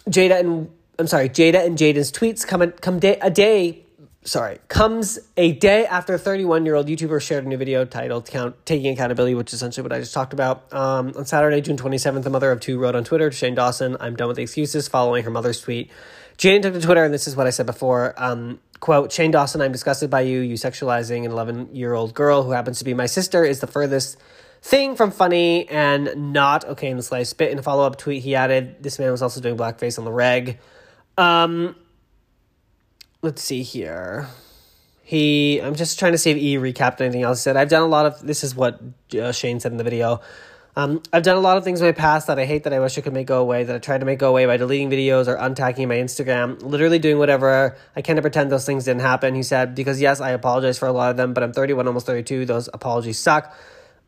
Jada 0.08 0.40
and 0.40 0.70
I'm 0.98 1.06
sorry, 1.06 1.28
Jada 1.28 1.64
and 1.64 1.78
Jaden's 1.78 2.10
tweets 2.10 2.44
come 2.44 2.72
come 2.72 2.98
day, 2.98 3.18
a 3.20 3.30
day 3.30 3.85
sorry, 4.26 4.58
comes 4.68 5.18
a 5.36 5.52
day 5.52 5.86
after 5.86 6.18
31 6.18 6.66
year 6.66 6.74
old 6.74 6.88
YouTuber 6.88 7.22
shared 7.22 7.44
a 7.44 7.48
new 7.48 7.56
video 7.56 7.84
titled 7.84 8.26
Count, 8.26 8.54
Taking 8.66 8.92
Accountability, 8.92 9.34
which 9.34 9.50
is 9.50 9.54
essentially 9.54 9.82
what 9.82 9.92
I 9.92 10.00
just 10.00 10.12
talked 10.12 10.32
about. 10.32 10.72
Um, 10.72 11.12
on 11.16 11.24
Saturday, 11.24 11.60
June 11.60 11.76
27th, 11.76 12.24
the 12.24 12.30
mother 12.30 12.50
of 12.50 12.60
two 12.60 12.78
wrote 12.78 12.96
on 12.96 13.04
Twitter 13.04 13.30
to 13.30 13.36
Shane 13.36 13.54
Dawson, 13.54 13.96
I'm 14.00 14.16
done 14.16 14.28
with 14.28 14.36
the 14.36 14.42
excuses, 14.42 14.88
following 14.88 15.24
her 15.24 15.30
mother's 15.30 15.60
tweet. 15.60 15.90
Jane 16.36 16.60
took 16.60 16.74
to 16.74 16.80
Twitter, 16.80 17.04
and 17.04 17.14
this 17.14 17.26
is 17.26 17.34
what 17.34 17.46
I 17.46 17.50
said 17.50 17.64
before. 17.64 18.12
Um, 18.18 18.60
quote, 18.80 19.10
Shane 19.10 19.30
Dawson, 19.30 19.62
I'm 19.62 19.72
disgusted 19.72 20.10
by 20.10 20.22
you. 20.22 20.40
You 20.40 20.54
sexualizing 20.54 21.24
an 21.24 21.30
11 21.30 21.74
year 21.74 21.94
old 21.94 22.12
girl 22.12 22.42
who 22.42 22.50
happens 22.50 22.78
to 22.80 22.84
be 22.84 22.92
my 22.92 23.06
sister 23.06 23.44
is 23.44 23.60
the 23.60 23.66
furthest 23.66 24.18
thing 24.60 24.96
from 24.96 25.12
funny 25.12 25.68
and 25.68 26.32
not 26.32 26.64
okay 26.64 26.88
in 26.88 26.96
the 26.96 27.02
slice 27.02 27.32
bit. 27.32 27.52
In 27.52 27.58
a 27.58 27.62
follow 27.62 27.86
up 27.86 27.96
tweet, 27.96 28.22
he 28.22 28.34
added, 28.34 28.82
"This 28.82 28.98
man 28.98 29.12
was 29.12 29.22
also 29.22 29.40
doing 29.40 29.56
blackface 29.56 29.98
on 29.98 30.04
the 30.04 30.12
reg." 30.12 30.58
Um, 31.16 31.76
let's 33.26 33.42
see 33.42 33.62
here. 33.62 34.28
He, 35.02 35.58
I'm 35.58 35.74
just 35.74 35.98
trying 35.98 36.12
to 36.12 36.18
see 36.18 36.30
if 36.30 36.36
he 36.36 36.56
recapped 36.56 37.00
anything 37.00 37.22
else. 37.22 37.40
He 37.40 37.42
said, 37.42 37.56
"I've 37.56 37.68
done 37.68 37.82
a 37.82 37.86
lot 37.86 38.06
of." 38.06 38.24
This 38.26 38.42
is 38.42 38.54
what 38.54 38.80
uh, 39.20 39.32
Shane 39.32 39.60
said 39.60 39.72
in 39.72 39.78
the 39.78 39.84
video. 39.84 40.20
Um, 40.76 41.02
I've 41.12 41.22
done 41.22 41.36
a 41.36 41.40
lot 41.40 41.56
of 41.56 41.64
things 41.64 41.80
in 41.80 41.86
my 41.86 41.92
past 41.92 42.26
that 42.26 42.38
I 42.38 42.44
hate 42.44 42.64
that 42.64 42.72
I 42.72 42.80
wish 42.80 42.98
I 42.98 43.00
could 43.00 43.14
make 43.14 43.26
go 43.26 43.40
away, 43.40 43.64
that 43.64 43.74
I 43.74 43.78
tried 43.78 43.98
to 43.98 44.04
make 44.04 44.18
go 44.18 44.28
away 44.28 44.44
by 44.44 44.58
deleting 44.58 44.90
videos 44.90 45.26
or 45.26 45.34
untacking 45.34 45.88
my 45.88 45.96
Instagram, 45.96 46.62
literally 46.62 46.98
doing 46.98 47.18
whatever 47.18 47.76
I 47.96 48.02
can 48.02 48.16
to 48.16 48.22
pretend 48.22 48.52
those 48.52 48.66
things 48.66 48.84
didn't 48.84 49.00
happen. 49.00 49.34
He 49.34 49.42
said, 49.42 49.74
because 49.74 50.02
yes, 50.02 50.20
I 50.20 50.32
apologize 50.32 50.78
for 50.78 50.86
a 50.86 50.92
lot 50.92 51.10
of 51.10 51.16
them, 51.16 51.32
but 51.32 51.42
I'm 51.42 51.54
31, 51.54 51.86
almost 51.86 52.06
32. 52.06 52.44
Those 52.44 52.68
apologies 52.74 53.18
suck. 53.18 53.56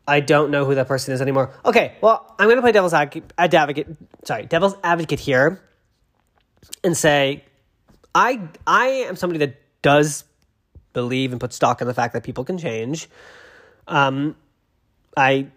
I 0.07 0.19
don't 0.19 0.51
know 0.51 0.63
who 0.63 0.75
that 0.75 0.87
person 0.87 1.11
is 1.11 1.21
anymore. 1.21 1.51
Okay, 1.65 1.95
well, 2.01 2.35
I'm 2.37 2.45
going 2.45 2.57
to 2.57 2.61
play 2.61 2.71
devil's 2.71 2.93
advocate, 2.93 3.87
sorry, 4.23 4.45
devil's 4.45 4.75
advocate 4.83 5.19
here 5.19 5.59
and 6.83 6.95
say, 6.95 7.45
I, 8.13 8.47
I 8.65 8.87
am 8.87 9.15
somebody 9.15 9.39
that 9.45 9.55
does 9.81 10.23
believe 10.93 11.31
and 11.31 11.39
put 11.39 11.53
stock 11.53 11.81
in 11.81 11.87
the 11.87 11.93
fact 11.93 12.13
that 12.13 12.23
people 12.23 12.43
can 12.43 12.57
change. 12.57 13.07
Um, 13.87 14.35
I 15.15 15.47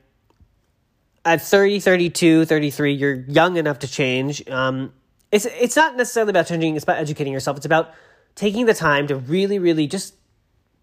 at 1.25 1.40
30, 1.40 1.80
32, 1.80 2.44
33, 2.47 2.94
you're 2.94 3.14
young 3.14 3.56
enough 3.56 3.80
to 3.80 3.88
change. 3.88 4.49
Um, 4.49 4.92
it's 5.30 5.47
it's 5.47 5.76
not 5.76 5.97
necessarily 5.97 6.30
about 6.30 6.47
changing, 6.47 6.76
it's 6.76 6.82
about 6.82 6.99
educating 6.99 7.32
yourself. 7.32 7.56
It's 7.56 7.66
about 7.66 7.92
taking 8.35 8.66
the 8.66 8.75
time 8.75 9.06
to 9.06 9.16
really, 9.16 9.59
really 9.59 9.87
just 9.87 10.14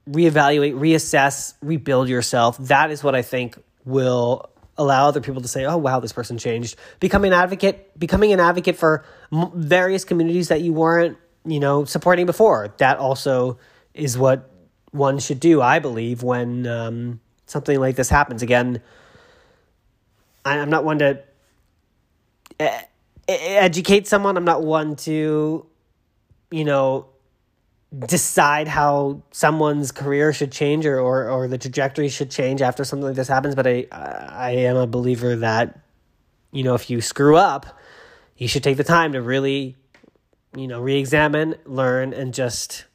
reevaluate, 0.09 0.73
reassess, 0.73 1.53
rebuild 1.61 2.09
yourself. 2.09 2.57
That 2.57 2.89
is 2.89 3.03
what 3.03 3.15
I 3.15 3.21
think 3.21 3.61
will 3.85 4.49
allow 4.77 5.07
other 5.07 5.21
people 5.21 5.41
to 5.41 5.47
say, 5.47 5.65
"Oh, 5.65 5.77
wow, 5.77 5.99
this 5.99 6.13
person 6.13 6.37
changed." 6.37 6.77
Becoming 6.99 7.33
an 7.33 7.39
advocate, 7.39 7.99
becoming 7.99 8.31
an 8.31 8.39
advocate 8.39 8.75
for 8.75 9.03
various 9.31 10.03
communities 10.03 10.47
that 10.47 10.61
you 10.61 10.73
weren't, 10.73 11.17
you 11.45 11.59
know, 11.59 11.85
supporting 11.85 12.25
before. 12.25 12.73
That 12.77 12.97
also 12.97 13.57
is 13.93 14.17
what 14.17 14.49
one 14.91 15.19
should 15.19 15.39
do, 15.39 15.61
I 15.61 15.79
believe, 15.79 16.23
when 16.23 16.65
um, 16.67 17.19
something 17.45 17.79
like 17.79 17.95
this 17.95 18.09
happens. 18.09 18.41
Again, 18.41 18.81
I'm 20.45 20.69
not 20.69 20.83
one 20.83 20.99
to 20.99 21.19
educate 23.27 24.07
someone. 24.07 24.37
I'm 24.37 24.45
not 24.45 24.63
one 24.63 24.95
to, 24.97 25.65
you 26.51 26.65
know, 26.65 27.07
decide 28.05 28.67
how 28.67 29.23
someone's 29.31 29.91
career 29.91 30.31
should 30.31 30.51
change 30.51 30.85
or, 30.85 30.99
or, 30.99 31.29
or 31.29 31.47
the 31.47 31.57
trajectory 31.57 32.09
should 32.09 32.29
change 32.29 32.61
after 32.61 32.83
something 32.83 33.05
like 33.05 33.15
this 33.15 33.27
happens. 33.27 33.55
But 33.55 33.67
I, 33.67 33.87
I 33.91 34.51
am 34.51 34.77
a 34.77 34.87
believer 34.87 35.35
that, 35.37 35.79
you 36.51 36.63
know, 36.63 36.75
if 36.75 36.89
you 36.89 37.01
screw 37.01 37.35
up, 37.35 37.79
you 38.37 38.47
should 38.47 38.63
take 38.63 38.77
the 38.77 38.83
time 38.83 39.13
to 39.13 39.21
really, 39.21 39.75
you 40.55 40.67
know, 40.67 40.81
re-examine, 40.81 41.55
learn, 41.65 42.13
and 42.13 42.33
just 42.33 42.85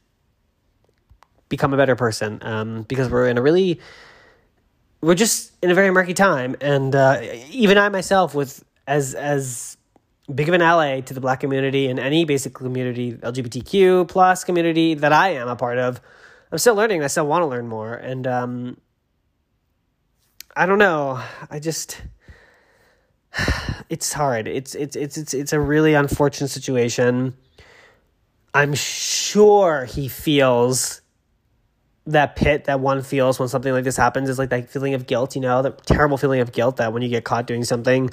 become 1.49 1.73
a 1.73 1.77
better 1.77 1.97
person. 1.97 2.39
Um, 2.43 2.83
because 2.83 3.09
we're 3.09 3.29
in 3.29 3.39
a 3.39 3.43
really 3.43 3.81
we're 5.05 5.15
just 5.15 5.53
in 5.63 5.71
a 5.71 5.75
very 5.75 5.91
murky 5.91 6.15
time, 6.15 6.57
and 6.61 6.95
uh, 6.95 7.21
even 7.51 7.77
I 7.77 7.89
myself, 7.91 8.35
with 8.35 8.65
as 8.87 9.15
as 9.15 9.77
big 10.35 10.49
of 10.49 10.55
an 10.55 10.63
ally 10.63 11.01
to 11.01 11.13
the 11.13 11.21
Black 11.21 11.41
community 11.41 11.89
and 11.89 12.01
any 12.01 12.25
basic 12.25 12.55
community, 12.55 13.13
LGBTQ 13.13 14.09
plus 14.09 14.45
community 14.45 14.95
that 14.95 15.13
I 15.13 15.31
am 15.35 15.49
a 15.49 15.57
part 15.57 15.77
of, 15.77 16.01
I'm 16.51 16.59
still 16.59 16.75
learning. 16.75 17.05
I 17.05 17.09
still 17.09 17.27
want 17.27 17.43
to 17.43 17.47
learn 17.47 17.69
more, 17.69 17.95
and 17.95 18.27
um, 18.27 18.77
I 20.57 20.65
don't 20.67 20.79
know. 20.79 21.23
I 21.51 21.59
just 21.59 22.01
it's 23.91 24.13
hard. 24.13 24.49
It's 24.49 24.75
it's 24.75 24.97
it's 24.97 25.19
it's 25.19 25.35
it's 25.35 25.53
a 25.53 25.61
really 25.61 25.95
unfortunate 25.95 26.49
situation. 26.49 27.35
I'm 28.55 28.75
sure 28.75 29.85
he 29.85 30.07
feels 30.07 31.03
that 32.07 32.37
pit 32.37 32.65
that 32.65 32.79
one 32.81 33.03
feels 33.03 33.41
when 33.41 33.49
something 33.49 33.73
like 33.73 33.83
this 33.83 33.97
happens 33.97 34.29
is 34.29 34.39
like 34.39 34.51
that 34.51 34.71
feeling 34.71 34.95
of 34.95 35.07
guilt, 35.07 35.35
you 35.35 35.41
know, 35.41 35.61
the 35.63 35.71
terrible 35.71 36.17
feeling 36.17 36.41
of 36.41 36.53
guilt 36.53 36.77
that 36.77 36.93
when 36.93 37.03
you 37.03 37.09
get 37.09 37.25
caught 37.25 37.47
doing 37.47 37.65
something. 37.65 38.11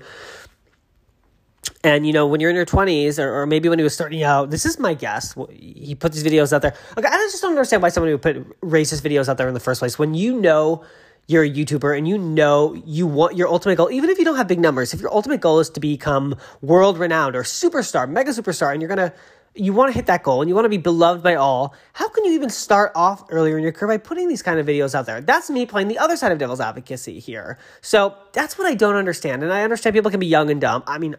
And, 1.83 2.07
you 2.07 2.13
know, 2.13 2.25
when 2.25 2.39
you're 2.39 2.49
in 2.49 2.55
your 2.55 2.65
20s, 2.65 3.19
or, 3.19 3.41
or 3.41 3.45
maybe 3.45 3.69
when 3.69 3.77
he 3.77 3.83
was 3.83 3.93
starting 3.93 4.23
out, 4.23 4.49
this 4.49 4.65
is 4.65 4.79
my 4.79 4.93
guess. 4.93 5.35
He 5.51 5.93
put 5.93 6.13
these 6.13 6.23
videos 6.23 6.53
out 6.53 6.61
there. 6.63 6.73
Okay, 6.97 7.07
I 7.07 7.17
just 7.17 7.41
don't 7.41 7.51
understand 7.51 7.83
why 7.83 7.89
someone 7.89 8.11
would 8.11 8.21
put 8.21 8.61
racist 8.61 9.01
videos 9.01 9.29
out 9.29 9.37
there 9.37 9.47
in 9.47 9.53
the 9.53 9.59
first 9.59 9.79
place. 9.79 9.99
When 9.99 10.13
you 10.13 10.39
know 10.39 10.83
you're 11.27 11.43
a 11.43 11.49
YouTuber 11.49 11.95
and 11.95 12.07
you 12.07 12.17
know 12.17 12.73
you 12.85 13.05
want 13.05 13.35
your 13.35 13.47
ultimate 13.47 13.75
goal, 13.75 13.91
even 13.91 14.09
if 14.09 14.17
you 14.17 14.25
don't 14.25 14.37
have 14.37 14.47
big 14.47 14.59
numbers, 14.59 14.93
if 14.93 15.01
your 15.01 15.13
ultimate 15.13 15.41
goal 15.41 15.59
is 15.59 15.69
to 15.71 15.79
become 15.79 16.35
world 16.61 16.97
renowned 16.97 17.35
or 17.35 17.43
superstar, 17.43 18.09
mega 18.09 18.31
superstar, 18.31 18.71
and 18.73 18.81
you're 18.81 18.95
to 18.95 19.13
you 19.53 19.73
want 19.73 19.89
to 19.89 19.93
hit 19.93 20.05
that 20.05 20.23
goal 20.23 20.41
and 20.41 20.47
you 20.47 20.55
want 20.55 20.65
to 20.65 20.69
be 20.69 20.77
beloved 20.77 21.21
by 21.21 21.35
all, 21.35 21.75
how 21.93 22.07
can 22.07 22.23
you 22.23 22.31
even 22.33 22.49
start 22.49 22.91
off 22.95 23.25
earlier 23.29 23.57
in 23.57 23.63
your 23.63 23.73
career 23.73 23.97
by 23.97 24.01
putting 24.01 24.29
these 24.29 24.41
kind 24.41 24.59
of 24.59 24.65
videos 24.65 24.95
out 24.95 25.05
there? 25.05 25.19
That's 25.19 25.49
me 25.49 25.65
playing 25.65 25.89
the 25.89 25.97
other 25.97 26.15
side 26.15 26.31
of 26.31 26.37
devil's 26.37 26.61
advocacy 26.61 27.19
here. 27.19 27.57
So 27.81 28.15
that's 28.31 28.57
what 28.57 28.65
I 28.65 28.75
don't 28.75 28.95
understand. 28.95 29.43
And 29.43 29.51
I 29.51 29.63
understand 29.63 29.93
people 29.93 30.09
can 30.09 30.21
be 30.21 30.27
young 30.27 30.49
and 30.49 30.61
dumb. 30.61 30.83
I 30.87 30.99
mean, 30.99 31.15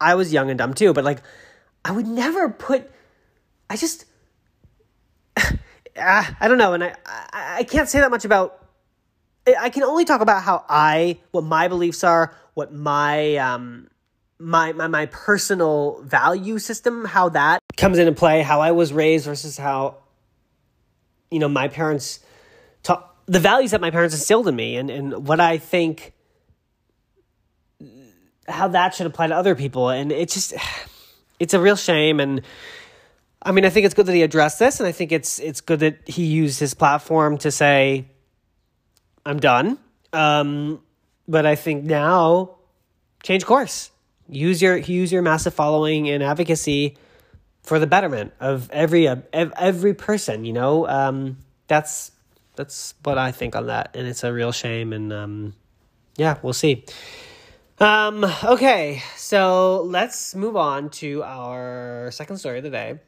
I 0.00 0.14
was 0.14 0.32
young 0.32 0.48
and 0.48 0.56
dumb 0.58 0.72
too, 0.72 0.94
but 0.94 1.04
like, 1.04 1.20
I 1.84 1.92
would 1.92 2.06
never 2.06 2.48
put, 2.48 2.90
I 3.68 3.76
just, 3.76 4.06
ah, 5.36 6.36
I 6.40 6.48
don't 6.48 6.58
know. 6.58 6.72
And 6.72 6.82
I, 6.82 6.94
I, 7.04 7.56
I 7.58 7.64
can't 7.64 7.88
say 7.88 8.00
that 8.00 8.10
much 8.10 8.24
about, 8.24 8.62
I 9.46 9.68
can 9.68 9.82
only 9.82 10.04
talk 10.04 10.22
about 10.22 10.42
how 10.42 10.64
I, 10.68 11.18
what 11.30 11.44
my 11.44 11.68
beliefs 11.68 12.02
are, 12.02 12.34
what 12.54 12.72
my, 12.72 13.36
um, 13.36 13.88
my, 14.38 14.72
my 14.72 14.86
my 14.86 15.06
personal 15.06 16.02
value 16.02 16.58
system, 16.58 17.04
how 17.04 17.30
that 17.30 17.62
comes 17.76 17.98
into 17.98 18.12
play, 18.12 18.42
how 18.42 18.60
I 18.60 18.72
was 18.72 18.92
raised 18.92 19.26
versus 19.26 19.56
how 19.56 19.96
you 21.30 21.38
know 21.38 21.48
my 21.48 21.68
parents 21.68 22.20
taught 22.82 23.14
the 23.26 23.40
values 23.40 23.70
that 23.72 23.80
my 23.80 23.90
parents 23.90 24.14
instilled 24.14 24.48
in 24.48 24.56
me 24.56 24.76
and, 24.76 24.90
and 24.90 25.26
what 25.26 25.40
I 25.40 25.58
think 25.58 26.12
how 28.48 28.68
that 28.68 28.94
should 28.94 29.06
apply 29.06 29.28
to 29.28 29.34
other 29.34 29.54
people. 29.54 29.88
And 29.88 30.12
it's 30.12 30.34
just 30.34 30.54
it's 31.40 31.54
a 31.54 31.60
real 31.60 31.76
shame 31.76 32.20
and 32.20 32.42
I 33.42 33.52
mean 33.52 33.64
I 33.64 33.70
think 33.70 33.86
it's 33.86 33.94
good 33.94 34.06
that 34.06 34.14
he 34.14 34.22
addressed 34.22 34.58
this 34.58 34.80
and 34.80 34.86
I 34.86 34.92
think 34.92 35.12
it's 35.12 35.38
it's 35.38 35.60
good 35.60 35.80
that 35.80 36.08
he 36.08 36.24
used 36.24 36.60
his 36.60 36.74
platform 36.74 37.38
to 37.38 37.50
say 37.50 38.06
I'm 39.24 39.40
done. 39.40 39.78
Um, 40.12 40.80
but 41.26 41.46
I 41.46 41.56
think 41.56 41.84
now 41.84 42.56
change 43.22 43.44
course 43.44 43.90
use 44.28 44.60
your 44.60 44.76
use 44.76 45.12
your 45.12 45.22
massive 45.22 45.54
following 45.54 46.08
and 46.08 46.22
advocacy 46.22 46.96
for 47.62 47.78
the 47.78 47.86
betterment 47.86 48.32
of 48.40 48.70
every 48.70 49.08
uh, 49.08 49.16
every 49.32 49.94
person 49.94 50.44
you 50.44 50.52
know? 50.52 50.86
Um, 50.88 51.38
that's 51.66 52.12
that's 52.54 52.94
what 53.02 53.18
i 53.18 53.32
think 53.32 53.54
on 53.54 53.66
that 53.66 53.90
and 53.94 54.06
it's 54.06 54.24
a 54.24 54.32
real 54.32 54.52
shame 54.52 54.92
and 54.92 55.12
um, 55.12 55.54
yeah 56.16 56.38
we'll 56.42 56.52
see. 56.52 56.84
Um, 57.78 58.24
okay 58.44 59.02
so 59.16 59.82
let's 59.82 60.34
move 60.34 60.56
on 60.56 60.90
to 60.90 61.22
our 61.22 62.10
second 62.12 62.38
story 62.38 62.58
of 62.58 62.64
the 62.64 62.70
day. 62.70 62.98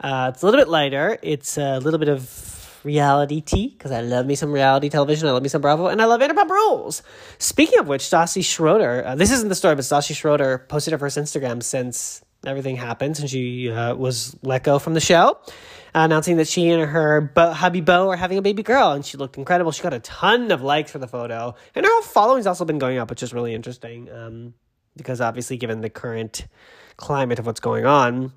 Uh, 0.00 0.30
it's 0.32 0.42
a 0.42 0.46
little 0.46 0.58
bit 0.58 0.68
lighter. 0.68 1.18
It's 1.20 1.58
a 1.58 1.78
little 1.78 1.98
bit 1.98 2.08
of 2.08 2.49
reality 2.84 3.40
tea 3.40 3.68
because 3.68 3.90
I 3.92 4.00
love 4.00 4.26
me 4.26 4.34
some 4.34 4.52
reality 4.52 4.88
television. 4.88 5.28
I 5.28 5.32
love 5.32 5.42
me 5.42 5.48
some 5.48 5.60
Bravo, 5.60 5.86
and 5.86 6.00
I 6.00 6.06
love 6.06 6.20
Vanderpump 6.20 6.50
Rules. 6.50 7.02
Speaking 7.38 7.78
of 7.78 7.88
which, 7.88 8.02
Stassi 8.02 8.44
Schroeder, 8.44 9.06
uh, 9.06 9.14
this 9.14 9.30
isn't 9.30 9.48
the 9.48 9.54
story, 9.54 9.74
but 9.74 9.84
Stassi 9.84 10.14
Schroeder 10.14 10.64
posted 10.68 10.92
her 10.92 10.98
first 10.98 11.18
Instagram 11.18 11.62
since 11.62 12.22
everything 12.46 12.76
happened, 12.76 13.18
and 13.20 13.28
she 13.28 13.70
uh, 13.70 13.94
was 13.94 14.36
let 14.42 14.64
go 14.64 14.78
from 14.78 14.94
the 14.94 15.00
show, 15.00 15.38
announcing 15.94 16.38
that 16.38 16.48
she 16.48 16.68
and 16.70 16.90
her 16.90 17.20
bo- 17.20 17.52
hubby 17.52 17.80
Bo 17.80 18.08
are 18.08 18.16
having 18.16 18.38
a 18.38 18.42
baby 18.42 18.62
girl, 18.62 18.92
and 18.92 19.04
she 19.04 19.16
looked 19.16 19.36
incredible. 19.36 19.72
She 19.72 19.82
got 19.82 19.94
a 19.94 20.00
ton 20.00 20.50
of 20.50 20.62
likes 20.62 20.90
for 20.90 20.98
the 20.98 21.08
photo, 21.08 21.54
and 21.74 21.84
her 21.84 22.02
following's 22.02 22.46
also 22.46 22.64
been 22.64 22.78
going 22.78 22.98
up, 22.98 23.10
which 23.10 23.22
is 23.22 23.34
really 23.34 23.54
interesting 23.54 24.10
um, 24.10 24.54
because 24.96 25.20
obviously, 25.20 25.56
given 25.56 25.80
the 25.80 25.90
current 25.90 26.46
climate 26.96 27.38
of 27.38 27.46
what's 27.46 27.60
going 27.60 27.86
on, 27.86 28.32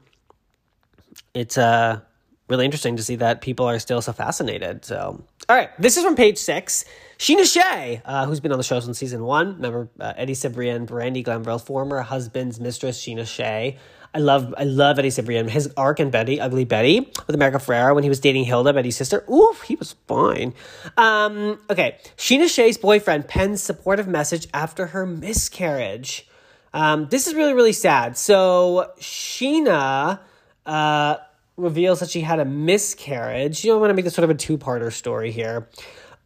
it's 1.34 1.58
uh 1.58 2.00
really 2.48 2.66
interesting 2.66 2.96
to 2.98 3.04
see 3.04 3.16
that 3.18 3.42
people 3.42 3.66
are 3.66 3.80
still 3.80 4.02
so 4.02 4.14
fascinated. 4.14 4.86
So, 4.86 5.24
all 5.50 5.56
right, 5.56 5.70
this 5.80 5.98
is 5.98 6.04
from 6.04 6.16
page 6.16 6.38
six. 6.38 6.86
Scheana 7.18 7.46
Shay, 7.52 8.02
uh, 8.06 8.26
who's 8.26 8.40
been 8.40 8.52
on 8.52 8.58
the 8.58 8.64
show 8.64 8.80
since 8.80 8.98
season 8.98 9.24
one. 9.24 9.56
Remember 9.56 9.90
uh, 10.00 10.14
Eddie 10.18 10.34
Cibrian, 10.34 10.86
Brandi 10.86 11.24
Glanville, 11.24 11.60
former 11.60 12.02
husband's 12.02 12.60
mistress, 12.60 13.00
Scheana 13.02 13.26
Shay. 13.26 13.78
I 14.16 14.20
love 14.20 14.54
I 14.58 14.64
love 14.66 15.00
Eddie 15.00 15.10
Cibrian. 15.10 15.50
His 15.50 15.72
arc 15.76 16.00
in 16.00 16.12
Betty, 16.12 16.40
Ugly 16.40 16.66
Betty, 16.66 17.00
with 17.26 17.34
America 17.34 17.58
Ferrera 17.58 17.96
when 17.96 18.04
he 18.04 18.10
was 18.10 18.20
dating 18.20 18.44
Hilda, 18.44 18.72
Betty's 18.74 18.96
sister. 18.96 19.24
Oof, 19.32 19.62
he 19.64 19.76
was 19.76 19.96
fine. 20.08 20.54
Um, 20.98 21.60
okay, 21.70 21.98
Scheana 22.18 22.48
Shay's 22.48 22.78
boyfriend 22.78 23.28
pens 23.28 23.64
supportive 23.64 24.08
message 24.08 24.48
after 24.54 24.88
her 24.88 25.06
miscarriage. 25.06 26.28
Um, 26.74 27.08
this 27.10 27.26
is 27.26 27.34
really 27.34 27.54
really 27.54 27.74
sad. 27.74 28.18
So 28.18 28.92
Scheana, 29.00 30.20
Uh, 30.66 31.18
reveals 31.58 32.00
that 32.00 32.10
she 32.10 32.22
had 32.22 32.40
a 32.40 32.46
miscarriage. 32.46 33.64
You 33.64 33.72
know, 33.72 33.76
I'm 33.76 33.82
going 33.82 33.90
to 33.90 33.94
make 33.94 34.06
this 34.06 34.16
sort 34.16 34.24
of 34.24 34.30
a 34.30 34.36
two 34.36 34.58
parter 34.58 34.92
story 34.92 35.32
here. 35.32 35.70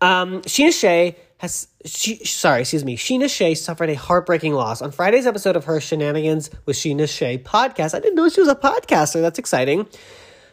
Um, 0.01 0.41
Scheana 0.41 0.79
Shay 0.79 1.17
has 1.39 1.67
she 1.86 2.17
sorry, 2.25 2.62
excuse 2.62 2.84
me, 2.84 2.98
Scheana 2.98 3.29
Shay 3.29 3.55
suffered 3.55 3.89
a 3.89 3.96
heartbreaking 3.96 4.53
loss. 4.53 4.81
On 4.81 4.91
Friday's 4.91 5.27
episode 5.27 5.55
of 5.55 5.65
her 5.65 5.79
Shenanigans 5.79 6.50
with 6.65 6.75
Scheana 6.75 7.07
Shay 7.07 7.38
podcast, 7.38 7.93
I 7.93 8.00
didn't 8.00 8.15
know 8.15 8.29
she 8.29 8.41
was 8.41 8.50
a 8.50 8.55
podcaster. 8.55 9.22
That's 9.22 9.39
exciting. 9.39 9.88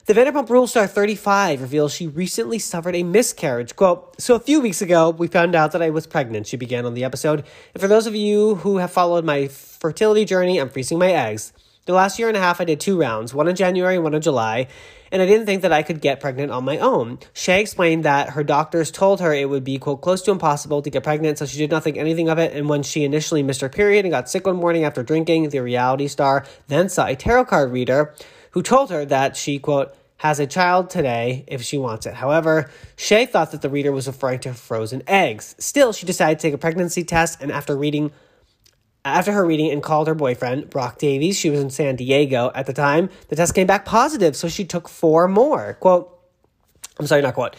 The 0.06 0.12
Vanderpump 0.12 0.50
Rules 0.50 0.70
star 0.70 0.86
35 0.86 1.62
reveals 1.62 1.94
she 1.94 2.06
recently 2.06 2.58
suffered 2.58 2.94
a 2.94 3.02
miscarriage. 3.02 3.74
Quote, 3.74 4.20
so 4.20 4.34
a 4.34 4.38
few 4.40 4.60
weeks 4.60 4.82
ago, 4.82 5.08
we 5.08 5.28
found 5.28 5.54
out 5.54 5.72
that 5.72 5.80
I 5.80 5.88
was 5.88 6.06
pregnant, 6.06 6.46
she 6.46 6.58
began 6.58 6.84
on 6.84 6.92
the 6.92 7.04
episode. 7.04 7.42
And 7.72 7.80
for 7.80 7.88
those 7.88 8.06
of 8.06 8.14
you 8.14 8.56
who 8.56 8.76
have 8.76 8.90
followed 8.90 9.24
my 9.24 9.48
fertility 9.48 10.26
journey, 10.26 10.58
I'm 10.58 10.68
freezing 10.68 10.98
my 10.98 11.10
eggs. 11.10 11.53
The 11.86 11.92
last 11.92 12.18
year 12.18 12.28
and 12.28 12.36
a 12.36 12.40
half, 12.40 12.62
I 12.62 12.64
did 12.64 12.80
two 12.80 12.98
rounds, 12.98 13.34
one 13.34 13.46
in 13.46 13.56
January, 13.56 13.96
and 13.96 14.04
one 14.04 14.14
in 14.14 14.22
July, 14.22 14.68
and 15.12 15.20
I 15.20 15.26
didn't 15.26 15.44
think 15.44 15.60
that 15.60 15.72
I 15.72 15.82
could 15.82 16.00
get 16.00 16.18
pregnant 16.18 16.50
on 16.50 16.64
my 16.64 16.78
own. 16.78 17.18
Shay 17.34 17.60
explained 17.60 18.06
that 18.06 18.30
her 18.30 18.42
doctors 18.42 18.90
told 18.90 19.20
her 19.20 19.34
it 19.34 19.50
would 19.50 19.64
be, 19.64 19.76
quote, 19.76 20.00
close 20.00 20.22
to 20.22 20.30
impossible 20.30 20.80
to 20.80 20.88
get 20.88 21.04
pregnant, 21.04 21.36
so 21.36 21.44
she 21.44 21.58
did 21.58 21.70
not 21.70 21.84
think 21.84 21.98
anything 21.98 22.30
of 22.30 22.38
it. 22.38 22.56
And 22.56 22.70
when 22.70 22.82
she 22.82 23.04
initially 23.04 23.42
missed 23.42 23.60
her 23.60 23.68
period 23.68 24.06
and 24.06 24.12
got 24.12 24.30
sick 24.30 24.46
one 24.46 24.56
morning 24.56 24.84
after 24.84 25.02
drinking, 25.02 25.50
the 25.50 25.60
reality 25.60 26.08
star 26.08 26.46
then 26.68 26.88
saw 26.88 27.06
a 27.06 27.16
tarot 27.16 27.44
card 27.44 27.70
reader 27.70 28.14
who 28.52 28.62
told 28.62 28.88
her 28.88 29.04
that 29.04 29.36
she, 29.36 29.58
quote, 29.58 29.94
has 30.16 30.40
a 30.40 30.46
child 30.46 30.88
today 30.88 31.44
if 31.48 31.60
she 31.60 31.76
wants 31.76 32.06
it. 32.06 32.14
However, 32.14 32.70
Shay 32.96 33.26
thought 33.26 33.50
that 33.50 33.60
the 33.60 33.68
reader 33.68 33.92
was 33.92 34.06
referring 34.06 34.38
to 34.40 34.54
frozen 34.54 35.02
eggs. 35.06 35.54
Still, 35.58 35.92
she 35.92 36.06
decided 36.06 36.38
to 36.38 36.42
take 36.48 36.54
a 36.54 36.58
pregnancy 36.58 37.04
test, 37.04 37.42
and 37.42 37.52
after 37.52 37.76
reading 37.76 38.10
after 39.04 39.32
her 39.32 39.44
reading 39.44 39.70
and 39.70 39.82
called 39.82 40.06
her 40.06 40.14
boyfriend, 40.14 40.70
Brock 40.70 40.98
Davies, 40.98 41.38
she 41.38 41.50
was 41.50 41.60
in 41.60 41.70
San 41.70 41.96
Diego 41.96 42.50
at 42.54 42.66
the 42.66 42.72
time, 42.72 43.10
the 43.28 43.36
test 43.36 43.54
came 43.54 43.66
back 43.66 43.84
positive, 43.84 44.34
so 44.34 44.48
she 44.48 44.64
took 44.64 44.88
four 44.88 45.28
more. 45.28 45.74
Quote, 45.74 46.10
I'm 46.98 47.06
sorry, 47.06 47.22
not 47.22 47.34
quote. 47.34 47.56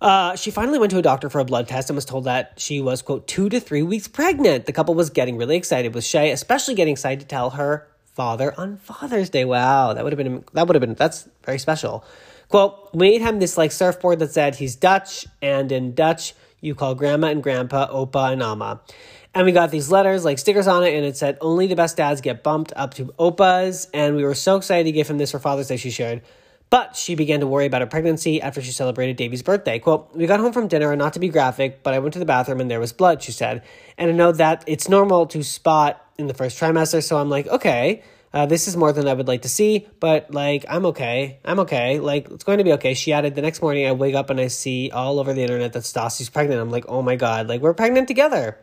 Uh, 0.00 0.36
she 0.36 0.50
finally 0.50 0.78
went 0.78 0.90
to 0.90 0.98
a 0.98 1.02
doctor 1.02 1.30
for 1.30 1.40
a 1.40 1.44
blood 1.44 1.66
test 1.66 1.88
and 1.88 1.96
was 1.96 2.04
told 2.04 2.24
that 2.24 2.52
she 2.58 2.80
was, 2.80 3.00
quote, 3.00 3.26
two 3.26 3.48
to 3.48 3.58
three 3.58 3.82
weeks 3.82 4.06
pregnant. 4.06 4.66
The 4.66 4.72
couple 4.72 4.94
was 4.94 5.10
getting 5.10 5.36
really 5.36 5.56
excited 5.56 5.94
with 5.94 6.04
Shay, 6.04 6.30
especially 6.30 6.74
getting 6.74 6.92
excited 6.92 7.20
to 7.20 7.26
tell 7.26 7.50
her 7.50 7.88
father 8.12 8.54
on 8.58 8.76
Father's 8.76 9.30
Day. 9.30 9.44
Wow, 9.44 9.94
that 9.94 10.04
would 10.04 10.12
have 10.12 10.18
been, 10.18 10.44
that 10.52 10.66
would 10.68 10.74
have 10.74 10.80
been, 10.80 10.94
that's 10.94 11.28
very 11.44 11.58
special. 11.58 12.04
Quote, 12.50 12.90
we 12.92 13.10
made 13.10 13.22
him 13.22 13.38
this 13.38 13.56
like 13.56 13.72
surfboard 13.72 14.18
that 14.18 14.30
said 14.30 14.56
he's 14.56 14.76
Dutch, 14.76 15.26
and 15.40 15.72
in 15.72 15.94
Dutch, 15.94 16.34
you 16.60 16.74
call 16.74 16.94
grandma 16.94 17.28
and 17.28 17.42
grandpa 17.42 17.88
Opa 17.88 18.32
and 18.32 18.42
Ama. 18.42 18.80
And 19.34 19.44
we 19.44 19.52
got 19.52 19.72
these 19.72 19.90
letters, 19.90 20.24
like 20.24 20.38
stickers 20.38 20.68
on 20.68 20.84
it, 20.84 20.94
and 20.94 21.04
it 21.04 21.16
said, 21.16 21.38
Only 21.40 21.66
the 21.66 21.74
best 21.74 21.96
dads 21.96 22.20
get 22.20 22.44
bumped 22.44 22.72
up 22.76 22.94
to 22.94 23.12
Opa's. 23.18 23.88
And 23.92 24.14
we 24.14 24.24
were 24.24 24.34
so 24.34 24.56
excited 24.56 24.84
to 24.84 24.92
give 24.92 25.08
him 25.08 25.18
this 25.18 25.32
for 25.32 25.40
Father's 25.40 25.68
Day, 25.68 25.76
she 25.76 25.90
shared. 25.90 26.22
But 26.70 26.96
she 26.96 27.14
began 27.14 27.40
to 27.40 27.46
worry 27.46 27.66
about 27.66 27.82
her 27.82 27.86
pregnancy 27.86 28.40
after 28.40 28.62
she 28.62 28.72
celebrated 28.72 29.16
Davies' 29.16 29.42
birthday. 29.42 29.78
Quote, 29.78 30.14
We 30.14 30.26
got 30.26 30.40
home 30.40 30.52
from 30.52 30.68
dinner, 30.68 30.92
and 30.92 30.98
not 30.98 31.14
to 31.14 31.20
be 31.20 31.28
graphic, 31.28 31.82
but 31.82 31.94
I 31.94 31.98
went 31.98 32.12
to 32.14 32.18
the 32.18 32.24
bathroom 32.24 32.60
and 32.60 32.70
there 32.70 32.80
was 32.80 32.92
blood, 32.92 33.22
she 33.22 33.32
said. 33.32 33.62
And 33.98 34.10
I 34.10 34.14
know 34.14 34.32
that 34.32 34.64
it's 34.66 34.88
normal 34.88 35.26
to 35.26 35.42
spot 35.42 36.04
in 36.16 36.28
the 36.28 36.34
first 36.34 36.58
trimester, 36.58 37.02
so 37.02 37.16
I'm 37.16 37.28
like, 37.28 37.48
okay, 37.48 38.02
uh, 38.32 38.46
this 38.46 38.66
is 38.66 38.76
more 38.76 38.92
than 38.92 39.06
I 39.06 39.14
would 39.14 39.28
like 39.28 39.42
to 39.42 39.48
see, 39.48 39.86
but 40.00 40.32
like, 40.32 40.64
I'm 40.68 40.86
okay. 40.86 41.38
I'm 41.44 41.60
okay. 41.60 42.00
Like, 42.00 42.28
it's 42.30 42.42
going 42.42 42.58
to 42.58 42.64
be 42.64 42.72
okay. 42.72 42.94
She 42.94 43.12
added, 43.12 43.36
the 43.36 43.42
next 43.42 43.62
morning 43.62 43.86
I 43.86 43.92
wake 43.92 44.16
up 44.16 44.28
and 44.30 44.40
I 44.40 44.48
see 44.48 44.90
all 44.90 45.20
over 45.20 45.32
the 45.32 45.42
internet 45.42 45.72
that 45.74 45.84
Stassi's 45.84 46.30
pregnant. 46.30 46.60
I'm 46.60 46.70
like, 46.70 46.86
oh 46.88 47.02
my 47.02 47.14
God, 47.14 47.48
like, 47.48 47.60
we're 47.60 47.74
pregnant 47.74 48.08
together. 48.08 48.58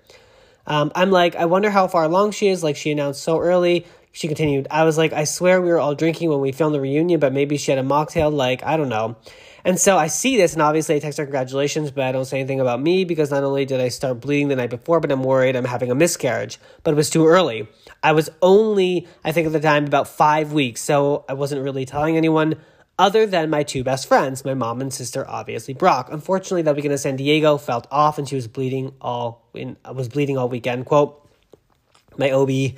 Um, 0.67 0.91
I'm 0.95 1.11
like, 1.11 1.35
I 1.35 1.45
wonder 1.45 1.69
how 1.69 1.87
far 1.87 2.03
along 2.03 2.31
she 2.31 2.47
is. 2.47 2.63
Like, 2.63 2.75
she 2.75 2.91
announced 2.91 3.23
so 3.23 3.39
early. 3.39 3.85
She 4.13 4.27
continued, 4.27 4.67
I 4.69 4.83
was 4.83 4.97
like, 4.97 5.13
I 5.13 5.23
swear 5.23 5.61
we 5.61 5.69
were 5.69 5.79
all 5.79 5.95
drinking 5.95 6.29
when 6.29 6.41
we 6.41 6.51
filmed 6.51 6.75
the 6.75 6.81
reunion, 6.81 7.19
but 7.19 7.31
maybe 7.31 7.57
she 7.57 7.71
had 7.71 7.77
a 7.77 7.87
mocktail. 7.87 8.31
Like, 8.31 8.61
I 8.63 8.75
don't 8.75 8.89
know. 8.89 9.15
And 9.63 9.79
so 9.79 9.97
I 9.97 10.07
see 10.07 10.37
this, 10.37 10.53
and 10.53 10.61
obviously 10.61 10.95
I 10.95 10.99
text 10.99 11.19
her 11.19 11.25
congratulations, 11.25 11.91
but 11.91 12.03
I 12.03 12.11
don't 12.11 12.25
say 12.25 12.39
anything 12.39 12.59
about 12.59 12.81
me 12.81 13.05
because 13.05 13.29
not 13.31 13.43
only 13.43 13.65
did 13.65 13.79
I 13.79 13.89
start 13.89 14.19
bleeding 14.19 14.47
the 14.47 14.55
night 14.55 14.71
before, 14.71 14.99
but 14.99 15.11
I'm 15.11 15.23
worried 15.23 15.55
I'm 15.55 15.65
having 15.65 15.91
a 15.91 15.95
miscarriage. 15.95 16.59
But 16.83 16.91
it 16.91 16.97
was 16.97 17.09
too 17.09 17.27
early. 17.27 17.69
I 18.01 18.13
was 18.13 18.29
only, 18.41 19.07
I 19.23 19.31
think 19.31 19.47
at 19.47 19.53
the 19.53 19.59
time, 19.59 19.85
about 19.85 20.07
five 20.07 20.51
weeks, 20.51 20.81
so 20.81 21.25
I 21.29 21.33
wasn't 21.33 21.61
really 21.61 21.85
telling 21.85 22.17
anyone 22.17 22.55
other 22.99 23.25
than 23.25 23.49
my 23.49 23.63
two 23.63 23.83
best 23.83 24.07
friends, 24.07 24.45
my 24.45 24.53
mom 24.53 24.81
and 24.81 24.93
sister, 24.93 25.27
obviously 25.27 25.73
Brock. 25.73 26.09
Unfortunately, 26.11 26.61
that 26.63 26.75
weekend 26.75 26.91
in 26.91 26.97
San 26.97 27.15
Diego 27.15 27.57
felt 27.57 27.87
off, 27.91 28.17
and 28.17 28.27
she 28.27 28.35
was 28.35 28.47
bleeding 28.47 28.93
all 29.01 29.49
in 29.53 29.77
was 29.93 30.07
bleeding 30.07 30.37
all 30.37 30.49
weekend. 30.49 30.85
Quote: 30.85 31.27
My 32.17 32.31
OB 32.31 32.77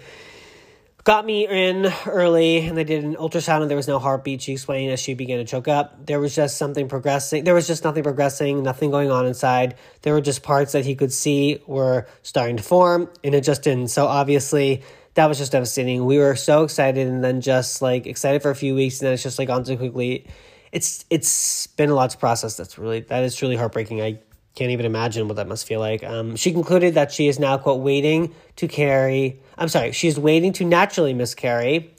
got 1.04 1.26
me 1.26 1.46
in 1.46 1.92
early, 2.06 2.60
and 2.60 2.78
they 2.78 2.84
did 2.84 3.04
an 3.04 3.16
ultrasound, 3.16 3.62
and 3.62 3.70
there 3.70 3.76
was 3.76 3.88
no 3.88 4.00
heartbeat. 4.00 4.42
She 4.42 4.54
explained 4.54 4.92
as 4.92 5.00
she 5.00 5.14
began 5.14 5.40
to 5.40 5.46
choke 5.46 5.68
up. 5.68 6.06
There 6.06 6.20
was 6.20 6.34
just 6.34 6.58
something 6.58 6.88
progressing. 6.88 7.44
There 7.44 7.54
was 7.54 7.68
just 7.68 7.84
nothing 7.84 8.04
progressing, 8.04 8.64
nothing 8.64 8.92
going 8.92 9.12
on 9.12 9.26
inside. 9.26 9.76
There 10.04 10.14
were 10.14 10.22
just 10.22 10.44
parts 10.44 10.72
that 10.72 10.86
he 10.86 10.96
could 10.96 11.12
see 11.12 11.62
were 11.68 12.08
starting 12.22 12.58
to 12.58 12.64
form, 12.64 13.10
and 13.24 13.36
it 13.36 13.42
just 13.42 13.64
didn't. 13.64 13.90
So 13.90 14.06
obviously 14.08 14.84
that 15.16 15.28
was 15.28 15.38
just 15.38 15.52
devastating. 15.52 16.06
We 16.06 16.18
were 16.18 16.36
so 16.36 16.64
excited 16.64 17.08
and 17.08 17.24
then 17.24 17.42
just 17.42 17.82
like 17.82 18.08
excited 18.08 18.42
for 18.42 18.50
a 18.50 18.56
few 18.56 18.76
weeks 18.76 19.00
and 19.00 19.08
then 19.08 19.14
it's 19.14 19.24
just 19.24 19.38
like 19.38 19.48
gone 19.48 19.66
so 19.66 19.78
quickly. 19.78 20.28
It's 20.72 21.06
it's 21.10 21.68
been 21.68 21.90
a 21.90 21.94
lot 21.94 22.10
to 22.12 22.18
process. 22.18 22.58
That's 22.58 22.78
really 22.78 23.02
that 23.02 23.24
is 23.24 23.36
truly 23.36 23.56
heartbreaking. 23.56 24.02
I 24.02 24.20
can't 24.56 24.72
even 24.72 24.86
imagine 24.86 25.28
what 25.28 25.36
that 25.38 25.48
must 25.48 25.68
feel 25.68 25.80
like. 25.80 26.04
Um, 26.04 26.36
she 26.36 26.52
concluded 26.52 26.96
that 26.96 27.12
she 27.12 27.28
is 27.28 27.40
now 27.40 27.58
quote 27.58 27.82
waiting 27.82 28.34
to 28.58 28.68
carry. 28.68 29.40
I'm 29.58 29.68
sorry, 29.68 29.92
she 29.92 30.08
is 30.08 30.20
waiting 30.20 30.54
to 30.54 30.66
naturally 30.66 31.14
miscarry. 31.14 31.94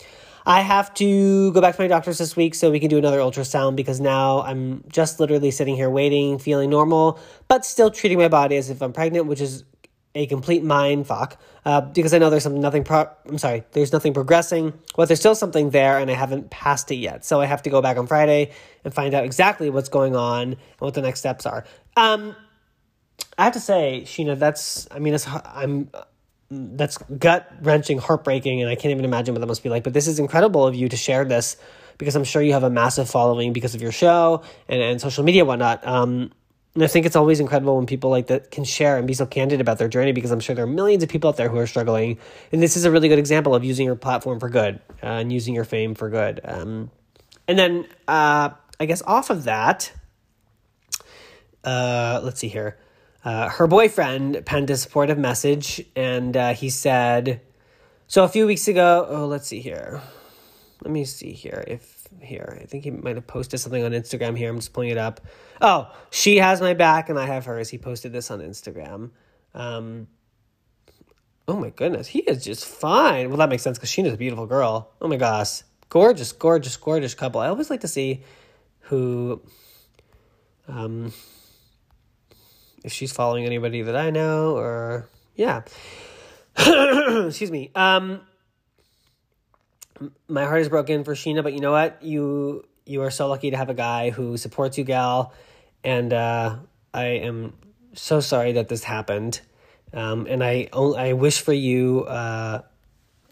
I 0.47 0.61
have 0.61 0.93
to 0.95 1.53
go 1.53 1.61
back 1.63 1.75
to 1.77 1.81
my 1.81 1.89
doctor's 1.89 2.19
this 2.19 2.37
week 2.37 2.55
so 2.55 2.71
we 2.71 2.79
can 2.79 2.91
do 2.91 2.99
another 2.99 3.19
ultrasound 3.19 3.77
because 3.77 3.99
now 3.99 4.43
I'm 4.43 4.85
just 4.89 5.19
literally 5.19 5.51
sitting 5.51 5.75
here 5.75 5.89
waiting, 5.89 6.39
feeling 6.39 6.69
normal, 6.69 7.19
but 7.49 7.65
still 7.65 7.91
treating 7.91 8.19
my 8.19 8.29
body 8.29 8.57
as 8.57 8.69
if 8.69 8.83
I'm 8.83 8.93
pregnant, 8.93 9.27
which 9.27 9.41
is 9.41 9.65
a 10.15 10.27
complete 10.27 10.63
mind 10.63 11.07
fuck 11.07 11.37
uh, 11.65 11.81
because 11.81 12.15
I 12.15 12.19
know 12.19 12.31
there's 12.31 12.45
something 12.45 12.61
nothing 12.61 12.85
pro- 12.85 13.11
I'm 13.27 13.39
sorry 13.39 13.65
there's 13.73 13.93
nothing 13.93 14.15
progressing 14.15 14.73
but 14.97 15.09
there's 15.09 15.19
still 15.19 15.35
something 15.35 15.71
there 15.71 15.99
and 15.99 16.11
I 16.11 16.15
haven't 16.15 16.51
passed 16.51 16.91
it 16.91 16.97
yet. 16.97 17.25
So 17.25 17.41
I 17.41 17.47
have 17.47 17.63
to 17.63 17.71
go 17.71 17.83
back 17.83 17.97
on 17.97 18.07
Friday 18.07 18.53
and 18.85 18.95
find 18.95 19.15
out 19.15 19.25
exactly 19.25 19.71
what's 19.71 19.89
going 19.89 20.15
on 20.15 20.43
and 20.43 20.57
what 20.79 20.95
the 20.95 21.03
next 21.03 21.21
steps 21.21 21.47
are. 21.47 21.65
Um 21.97 22.37
I 23.37 23.45
have 23.45 23.55
to 23.55 23.61
say 23.61 24.03
Scheana, 24.05 24.39
that's 24.39 24.87
I 24.91 25.01
mean 25.01 25.15
it's 25.15 25.27
I'm 25.29 25.91
that's 26.51 26.99
gut 26.99 27.51
wrenching 27.63 27.99
heartbreaking 27.99 28.61
and 28.61 28.71
I 28.71 28.77
can't 28.77 28.93
even 28.93 29.05
imagine 29.05 29.35
what 29.35 29.41
that 29.41 29.47
must 29.47 29.65
be 29.65 29.69
like 29.69 29.83
but 29.83 29.95
this 29.95 30.07
is 30.07 30.21
incredible 30.21 30.65
of 30.65 30.77
you 30.77 30.89
to 30.89 30.97
share 30.97 31.25
this 31.25 31.57
because 31.99 32.15
I'm 32.15 32.25
sure 32.25 32.43
you 32.43 32.53
have 32.53 32.63
a 32.63 32.71
massive 32.71 33.11
following 33.11 33.53
because 33.53 33.75
of 33.75 33.83
your 33.83 33.93
show 33.93 34.43
and, 34.69 34.81
and 34.81 35.01
social 35.01 35.25
media 35.25 35.43
and 35.43 35.49
whatnot. 35.49 35.85
Um 35.85 36.31
and 36.75 36.83
I 36.83 36.89
think 36.89 37.07
it's 37.07 37.15
always 37.15 37.39
incredible 37.39 37.77
when 37.77 37.87
people 37.87 38.11
like 38.11 38.27
that 38.27 38.51
can 38.51 38.65
share 38.65 38.99
and 38.99 39.07
be 39.07 39.15
so 39.15 39.27
candid 39.27 39.61
about 39.61 39.79
their 39.79 39.87
journey 39.87 40.11
because 40.11 40.33
I'm 40.33 40.41
sure 40.41 40.57
there 40.57 40.65
are 40.65 40.69
millions 40.69 41.05
of 41.05 41.09
people 41.09 41.29
out 41.29 41.37
there 41.37 41.49
who 41.49 41.59
are 41.59 41.69
struggling. 41.69 42.19
And 42.51 42.61
this 42.61 42.77
is 42.77 42.85
a 42.85 42.91
really 42.91 43.09
good 43.09 43.19
example 43.21 43.55
of 43.55 43.63
using 43.63 43.87
your 43.87 43.95
platform 43.95 44.41
for 44.41 44.49
good 44.49 44.81
uh, 45.01 45.07
and 45.07 45.33
using 45.33 45.55
your 45.55 45.65
fame 45.65 45.95
for 45.95 46.11
good. 46.11 46.41
Um, 46.43 46.91
and 47.47 47.57
then 47.57 47.87
uh, 48.09 48.51
I 48.81 48.87
guess 48.87 49.03
off 49.03 49.31
of 49.31 49.45
that, 49.45 49.93
uh, 51.63 52.21
let's 52.25 52.41
see 52.41 52.49
here. 52.49 52.77
Uh, 53.25 53.49
her 53.51 53.69
boyfriend 53.69 54.45
penned 54.45 54.69
a 54.69 54.77
supportive 54.77 55.17
message 55.17 55.81
and 55.95 56.37
uh, 56.37 56.55
he 56.55 56.71
said, 56.71 57.41
So 58.09 58.25
a 58.25 58.29
few 58.29 58.47
weeks 58.47 58.67
ago, 58.67 59.07
oh, 59.09 59.27
let's 59.27 59.47
see 59.47 59.61
here. 59.61 60.03
Let 60.83 60.91
me 60.91 61.05
see 61.05 61.33
here 61.33 61.63
if 61.69 61.94
here. 62.21 62.59
I 62.61 62.65
think 62.67 62.85
he 62.85 62.91
might 62.91 63.17
have 63.17 63.27
posted 63.27 63.61
something 63.61 63.83
on 63.83 63.93
Instagram 63.93 64.37
here. 64.37 64.51
I'm 64.51 64.57
just 64.57 64.73
pulling 64.73 64.91
it 64.91 64.99
up. 64.99 65.21
Oh, 65.61 65.95
she 66.11 66.37
has 66.39 66.61
my 66.61 66.75
back 66.75 67.09
and 67.09 67.19
I 67.19 67.27
have 67.27 67.45
hers. 67.45 67.69
He 67.69 67.79
posted 67.79 68.13
this 68.13 68.31
on 68.31 68.41
Instagram. 68.41 69.11
Um, 69.55 70.09
oh 71.47 71.57
my 71.57 71.71
goodness, 71.71 72.09
he 72.09 72.21
is 72.21 72.45
just 72.45 72.65
fine. 72.65 73.29
Well, 73.29 73.39
that 73.39 73.49
makes 73.49 73.63
sense 73.63 73.79
because 73.79 73.91
Scheana's 73.91 74.15
a 74.15 74.19
beautiful 74.19 74.47
girl. 74.47 74.91
Oh 75.01 75.09
my 75.09 75.17
gosh, 75.17 75.63
gorgeous, 75.89 76.33
gorgeous, 76.33 76.77
gorgeous 76.77 77.15
couple. 77.15 77.41
I 77.41 77.49
always 77.49 77.71
like 77.71 77.81
to 77.81 77.89
see 77.89 78.23
who, 78.81 79.41
um, 80.69 81.13
if 82.85 82.93
she's 82.93 83.13
following 83.13 83.45
anybody 83.45 83.83
that 83.83 83.97
I 83.97 84.11
know 84.11 84.57
or 84.57 85.09
yeah. 85.37 85.63
Excuse 86.57 87.51
me. 87.51 87.71
Um, 87.75 88.21
my 90.29 90.45
heart 90.45 90.61
is 90.61 90.69
broken 90.69 91.05
for 91.05 91.15
Scheana, 91.15 91.43
but 91.43 91.53
you 91.53 91.61
know 91.61 91.73
what? 91.73 92.03
You 92.03 92.65
you 92.87 93.03
are 93.03 93.11
so 93.11 93.29
lucky 93.29 93.51
to 93.51 93.57
have 93.57 93.71
a 93.71 93.75
guy 93.75 94.11
who 94.11 94.37
supports 94.37 94.79
you, 94.79 94.85
gal, 94.85 95.33
and 95.83 96.13
uh, 96.13 96.57
I 96.93 97.05
am 97.05 97.55
so 97.95 98.21
sorry 98.21 98.53
that 98.53 98.69
this 98.69 98.85
happened. 98.85 99.41
Um, 99.93 100.27
and 100.29 100.43
I 100.43 100.69
I 100.73 101.13
wish 101.13 101.41
for 101.41 101.53
you 101.53 102.05
uh, 102.05 102.63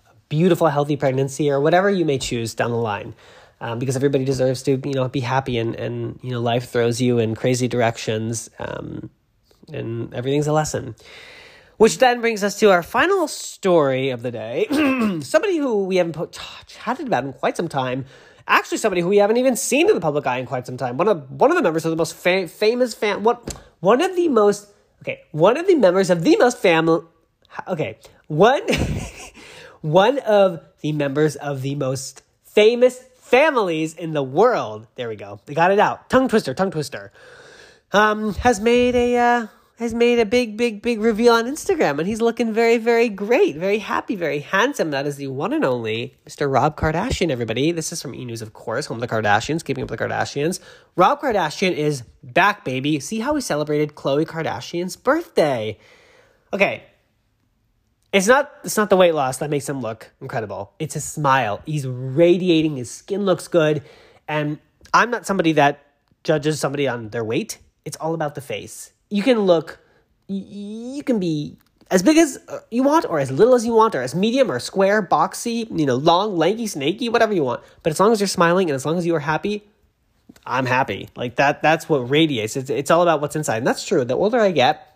a 0.06 0.14
beautiful, 0.28 0.68
healthy 0.68 0.96
pregnancy 0.96 1.50
or 1.50 1.60
whatever 1.60 1.90
you 1.90 2.04
may 2.04 2.18
choose 2.18 2.54
down 2.54 2.70
the 2.70 2.76
line. 2.76 3.14
Um, 3.60 3.78
because 3.78 3.94
everybody 3.94 4.24
deserves 4.24 4.64
to, 4.64 4.72
you 4.84 4.94
know, 4.94 5.06
be 5.06 5.20
happy 5.20 5.56
and, 5.56 5.76
and 5.76 6.18
you 6.20 6.32
know, 6.32 6.40
life 6.40 6.70
throws 6.70 7.00
you 7.00 7.20
in 7.20 7.36
crazy 7.36 7.68
directions, 7.68 8.50
um, 8.58 9.08
and 9.72 10.12
everything's 10.12 10.48
a 10.48 10.52
lesson. 10.52 10.96
Which 11.76 11.98
then 11.98 12.20
brings 12.20 12.44
us 12.44 12.58
to 12.60 12.70
our 12.70 12.82
final 12.82 13.26
story 13.28 14.10
of 14.10 14.22
the 14.22 14.30
day. 14.30 14.66
somebody 15.22 15.56
who 15.56 15.84
we 15.84 15.96
haven't 15.96 16.12
put, 16.12 16.38
chatted 16.66 17.06
about 17.06 17.24
in 17.24 17.32
quite 17.32 17.56
some 17.56 17.68
time. 17.68 18.04
Actually, 18.46 18.78
somebody 18.78 19.00
who 19.00 19.08
we 19.08 19.18
haven't 19.18 19.36
even 19.36 19.56
seen 19.56 19.88
in 19.88 19.94
the 19.94 20.00
public 20.00 20.26
eye 20.26 20.38
in 20.38 20.46
quite 20.46 20.66
some 20.66 20.76
time. 20.76 20.96
One 20.96 21.08
of 21.08 21.30
one 21.30 21.50
of 21.50 21.56
the 21.56 21.62
members 21.62 21.84
of 21.84 21.90
the 21.90 21.96
most 21.96 22.14
fa- 22.14 22.48
famous 22.48 22.92
fan. 22.94 23.22
What 23.22 23.54
one 23.80 24.02
of 24.02 24.14
the 24.16 24.28
most 24.28 24.68
Okay, 25.02 25.22
one 25.32 25.56
of 25.56 25.66
the 25.66 25.74
members 25.74 26.10
of 26.10 26.22
the 26.22 26.36
most 26.36 26.58
family. 26.58 27.00
Okay, 27.66 27.98
one 28.28 28.62
one 29.80 30.20
of 30.20 30.60
the 30.80 30.92
members 30.92 31.34
of 31.34 31.62
the 31.62 31.74
most 31.74 32.22
famous 32.44 33.02
families 33.16 33.94
in 33.94 34.12
the 34.12 34.22
world. 34.22 34.86
There 34.94 35.08
we 35.08 35.16
go. 35.16 35.40
They 35.46 35.54
got 35.54 35.72
it 35.72 35.80
out. 35.80 36.08
Tongue 36.08 36.28
twister. 36.28 36.54
Tongue 36.54 36.70
twister. 36.70 37.12
Um, 37.90 38.34
has 38.34 38.60
made 38.60 38.94
a 38.94 39.16
uh, 39.16 39.46
has 39.78 39.94
made 39.94 40.18
a 40.18 40.26
big, 40.26 40.56
big, 40.56 40.82
big 40.82 41.00
reveal 41.00 41.32
on 41.34 41.44
Instagram, 41.44 41.98
and 41.98 42.06
he's 42.06 42.20
looking 42.20 42.52
very, 42.52 42.76
very 42.76 43.08
great, 43.08 43.56
very 43.56 43.78
happy, 43.78 44.14
very 44.14 44.40
handsome. 44.40 44.90
That 44.90 45.06
is 45.06 45.16
the 45.16 45.28
one 45.28 45.52
and 45.52 45.64
only 45.64 46.16
Mr. 46.28 46.52
Rob 46.52 46.76
Kardashian, 46.76 47.30
everybody. 47.30 47.72
This 47.72 47.90
is 47.90 48.02
from 48.02 48.14
E 48.14 48.24
News, 48.24 48.42
of 48.42 48.52
course, 48.52 48.86
home 48.86 49.02
of 49.02 49.08
the 49.08 49.08
Kardashians, 49.08 49.64
keeping 49.64 49.82
up 49.82 49.90
with 49.90 49.98
the 49.98 50.04
Kardashians. 50.04 50.60
Rob 50.94 51.22
Kardashian 51.22 51.72
is 51.72 52.02
back, 52.22 52.64
baby. 52.64 53.00
See 53.00 53.20
how 53.20 53.34
he 53.34 53.40
celebrated 53.40 53.94
Khloe 53.94 54.26
Kardashian's 54.26 54.96
birthday. 54.96 55.78
Okay. 56.52 56.84
It's 58.12 58.26
not 58.26 58.52
it's 58.62 58.76
not 58.76 58.90
the 58.90 58.96
weight 58.96 59.14
loss 59.14 59.38
that 59.38 59.48
makes 59.48 59.66
him 59.66 59.80
look 59.80 60.10
incredible. 60.20 60.74
It's 60.78 60.92
his 60.92 61.04
smile. 61.04 61.62
He's 61.64 61.86
radiating, 61.86 62.76
his 62.76 62.90
skin 62.90 63.24
looks 63.24 63.48
good. 63.48 63.82
And 64.28 64.58
I'm 64.92 65.10
not 65.10 65.24
somebody 65.24 65.52
that 65.52 65.86
judges 66.22 66.60
somebody 66.60 66.86
on 66.86 67.08
their 67.08 67.24
weight. 67.24 67.58
It's 67.86 67.96
all 67.96 68.12
about 68.12 68.34
the 68.34 68.42
face 68.42 68.92
you 69.12 69.22
can 69.22 69.40
look, 69.40 69.78
you 70.26 71.02
can 71.02 71.20
be 71.20 71.58
as 71.90 72.02
big 72.02 72.16
as 72.16 72.38
uh, 72.48 72.60
you 72.70 72.82
want, 72.82 73.04
or 73.04 73.20
as 73.20 73.30
little 73.30 73.54
as 73.54 73.66
you 73.66 73.74
want, 73.74 73.94
or 73.94 74.00
as 74.00 74.14
medium 74.14 74.50
or 74.50 74.58
square, 74.58 75.06
boxy, 75.06 75.68
you 75.78 75.84
know, 75.84 75.96
long, 75.96 76.38
lanky, 76.38 76.66
snaky, 76.66 77.10
whatever 77.10 77.34
you 77.34 77.44
want. 77.44 77.62
But 77.82 77.90
as 77.90 78.00
long 78.00 78.12
as 78.12 78.20
you're 78.20 78.26
smiling 78.26 78.70
and 78.70 78.74
as 78.74 78.86
long 78.86 78.96
as 78.96 79.04
you 79.04 79.14
are 79.14 79.20
happy, 79.20 79.64
I'm 80.46 80.64
happy. 80.64 81.10
Like 81.14 81.36
that, 81.36 81.60
that's 81.60 81.90
what 81.90 82.08
radiates. 82.08 82.56
It's, 82.56 82.70
it's 82.70 82.90
all 82.90 83.02
about 83.02 83.20
what's 83.20 83.36
inside. 83.36 83.58
And 83.58 83.66
that's 83.66 83.84
true. 83.84 84.02
The 84.06 84.14
older 84.14 84.40
I 84.40 84.50
get, 84.52 84.91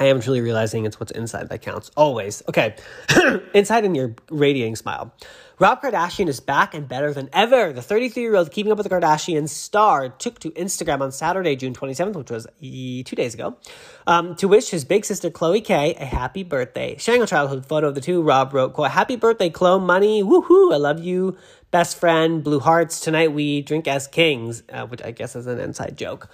I 0.00 0.06
am 0.06 0.20
truly 0.22 0.40
realizing 0.40 0.86
it's 0.86 0.98
what's 0.98 1.12
inside 1.12 1.50
that 1.50 1.60
counts. 1.60 1.90
Always. 1.94 2.42
Okay. 2.48 2.74
inside 3.54 3.84
in 3.84 3.94
your 3.94 4.14
radiating 4.30 4.74
smile. 4.74 5.12
Rob 5.58 5.82
Kardashian 5.82 6.26
is 6.26 6.40
back 6.40 6.72
and 6.72 6.88
better 6.88 7.12
than 7.12 7.28
ever. 7.34 7.70
The 7.70 7.82
33 7.82 8.22
year 8.22 8.34
old 8.34 8.50
Keeping 8.50 8.72
Up 8.72 8.78
with 8.78 8.88
the 8.88 8.94
Kardashians 8.94 9.50
star 9.50 10.08
took 10.08 10.38
to 10.38 10.50
Instagram 10.52 11.02
on 11.02 11.12
Saturday, 11.12 11.54
June 11.54 11.74
27th, 11.74 12.16
which 12.16 12.30
was 12.30 12.46
two 12.62 13.14
days 13.14 13.34
ago, 13.34 13.58
um, 14.06 14.34
to 14.36 14.48
wish 14.48 14.70
his 14.70 14.86
big 14.86 15.04
sister 15.04 15.28
Khloe 15.28 15.62
K 15.62 15.94
a 15.96 16.06
happy 16.06 16.44
birthday. 16.44 16.96
Sharing 16.96 17.20
a 17.20 17.26
childhood 17.26 17.66
photo 17.66 17.88
of 17.88 17.94
the 17.94 18.00
two, 18.00 18.22
Rob 18.22 18.54
wrote, 18.54 18.72
quote, 18.72 18.92
Happy 18.92 19.16
birthday, 19.16 19.50
Khloe, 19.50 19.84
Money. 19.84 20.22
Woohoo. 20.22 20.72
I 20.72 20.78
love 20.78 21.00
you. 21.04 21.36
Best 21.70 21.98
friend, 21.98 22.42
Blue 22.42 22.58
Hearts. 22.60 23.00
Tonight 23.00 23.34
we 23.34 23.60
drink 23.60 23.86
as 23.86 24.06
kings, 24.08 24.62
uh, 24.72 24.86
which 24.86 25.02
I 25.02 25.10
guess 25.10 25.36
is 25.36 25.46
an 25.46 25.60
inside 25.60 25.98
joke. 25.98 26.30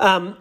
Um, 0.00 0.36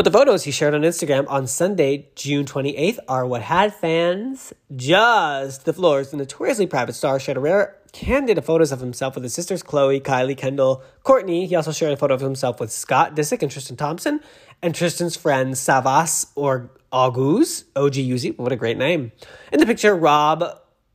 but 0.00 0.10
the 0.10 0.18
photos 0.18 0.44
he 0.44 0.50
shared 0.50 0.74
on 0.74 0.80
Instagram 0.80 1.26
on 1.28 1.46
Sunday, 1.46 2.08
June 2.14 2.46
28th, 2.46 3.00
are 3.06 3.26
what 3.26 3.42
had 3.42 3.74
fans 3.74 4.50
just 4.74 5.66
the 5.66 5.74
floors. 5.74 6.10
The 6.10 6.16
notoriously 6.16 6.66
private 6.66 6.94
star 6.94 7.20
shared 7.20 7.36
a 7.36 7.40
rare 7.40 7.76
candid 7.92 8.42
photos 8.42 8.72
of 8.72 8.80
himself 8.80 9.14
with 9.14 9.24
his 9.24 9.34
sisters 9.34 9.62
Khloe, 9.62 10.00
Kylie, 10.00 10.38
Kendall, 10.38 10.82
Kourtney. 11.04 11.46
He 11.46 11.54
also 11.54 11.70
shared 11.70 11.92
a 11.92 11.98
photo 11.98 12.14
of 12.14 12.22
himself 12.22 12.60
with 12.60 12.72
Scott 12.72 13.14
Disick 13.14 13.42
and 13.42 13.50
Tristan 13.50 13.76
Thompson, 13.76 14.20
and 14.62 14.74
Tristan's 14.74 15.16
friend 15.16 15.52
Savas 15.52 16.30
or 16.34 16.70
August, 16.90 17.66
OG 17.76 17.92
Uzi. 17.92 18.38
What 18.38 18.52
a 18.52 18.56
great 18.56 18.78
name. 18.78 19.12
In 19.52 19.60
the 19.60 19.66
picture, 19.66 19.94
Rob, 19.94 20.42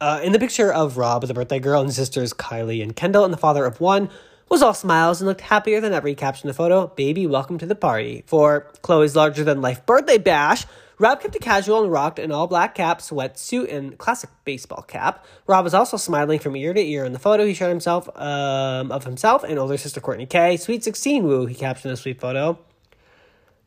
uh, 0.02 0.20
in 0.24 0.32
the 0.32 0.40
picture 0.40 0.74
of 0.74 0.98
Rob, 0.98 1.24
the 1.28 1.36
birthday 1.36 1.60
girl, 1.60 1.84
and 1.84 1.94
sisters 1.94 2.34
Kylie 2.34 2.82
and 2.82 2.96
Kendall, 2.96 3.24
and 3.24 3.32
the 3.32 3.38
father 3.38 3.66
of 3.66 3.80
one, 3.80 4.10
was 4.50 4.62
all 4.62 4.74
smiles 4.74 5.22
and 5.22 5.28
looked 5.28 5.42
happier 5.42 5.82
than 5.82 5.94
ever. 5.94 6.08
He 6.08 6.16
captioned 6.16 6.50
the 6.50 6.54
photo, 6.54 6.88
Baby, 6.88 7.28
welcome 7.28 7.58
to 7.58 7.66
the 7.66 7.76
party. 7.76 8.24
For 8.28 8.72
Khloe's 8.84 9.16
larger 9.16 9.44
than 9.44 9.62
life 9.62 9.86
birthday 9.86 10.18
bash, 10.18 10.66
Rob 10.98 11.20
kept 11.20 11.36
it 11.36 11.42
casual 11.42 11.84
and 11.84 11.92
rocked 11.92 12.20
an 12.20 12.32
all 12.32 12.48
black 12.48 12.76
cap, 12.76 13.00
sweatsuit, 13.00 13.74
and 13.74 13.98
classic 13.98 14.30
baseball 14.46 14.82
cap. 14.84 15.26
Rob 15.46 15.64
was 15.64 15.74
also 15.74 15.98
smiling 15.98 16.40
from 16.40 16.56
ear 16.56 16.74
to 16.74 16.82
ear 16.82 17.04
in 17.04 17.12
the 17.12 17.20
photo. 17.20 17.46
He 17.46 17.54
showed 17.54 17.70
himself 17.70 18.08
um, 18.18 18.92
of 18.92 19.04
himself 19.04 19.44
and 19.44 19.60
older 19.60 19.78
sister 19.78 20.00
Kourtney 20.00 20.30
K. 20.30 20.56
Sweet 20.58 20.84
16 20.84 21.24
woo, 21.24 21.46
he 21.48 21.56
captioned 21.56 21.92
the 21.92 21.98
sweet 21.98 22.22
photo. 22.22 22.58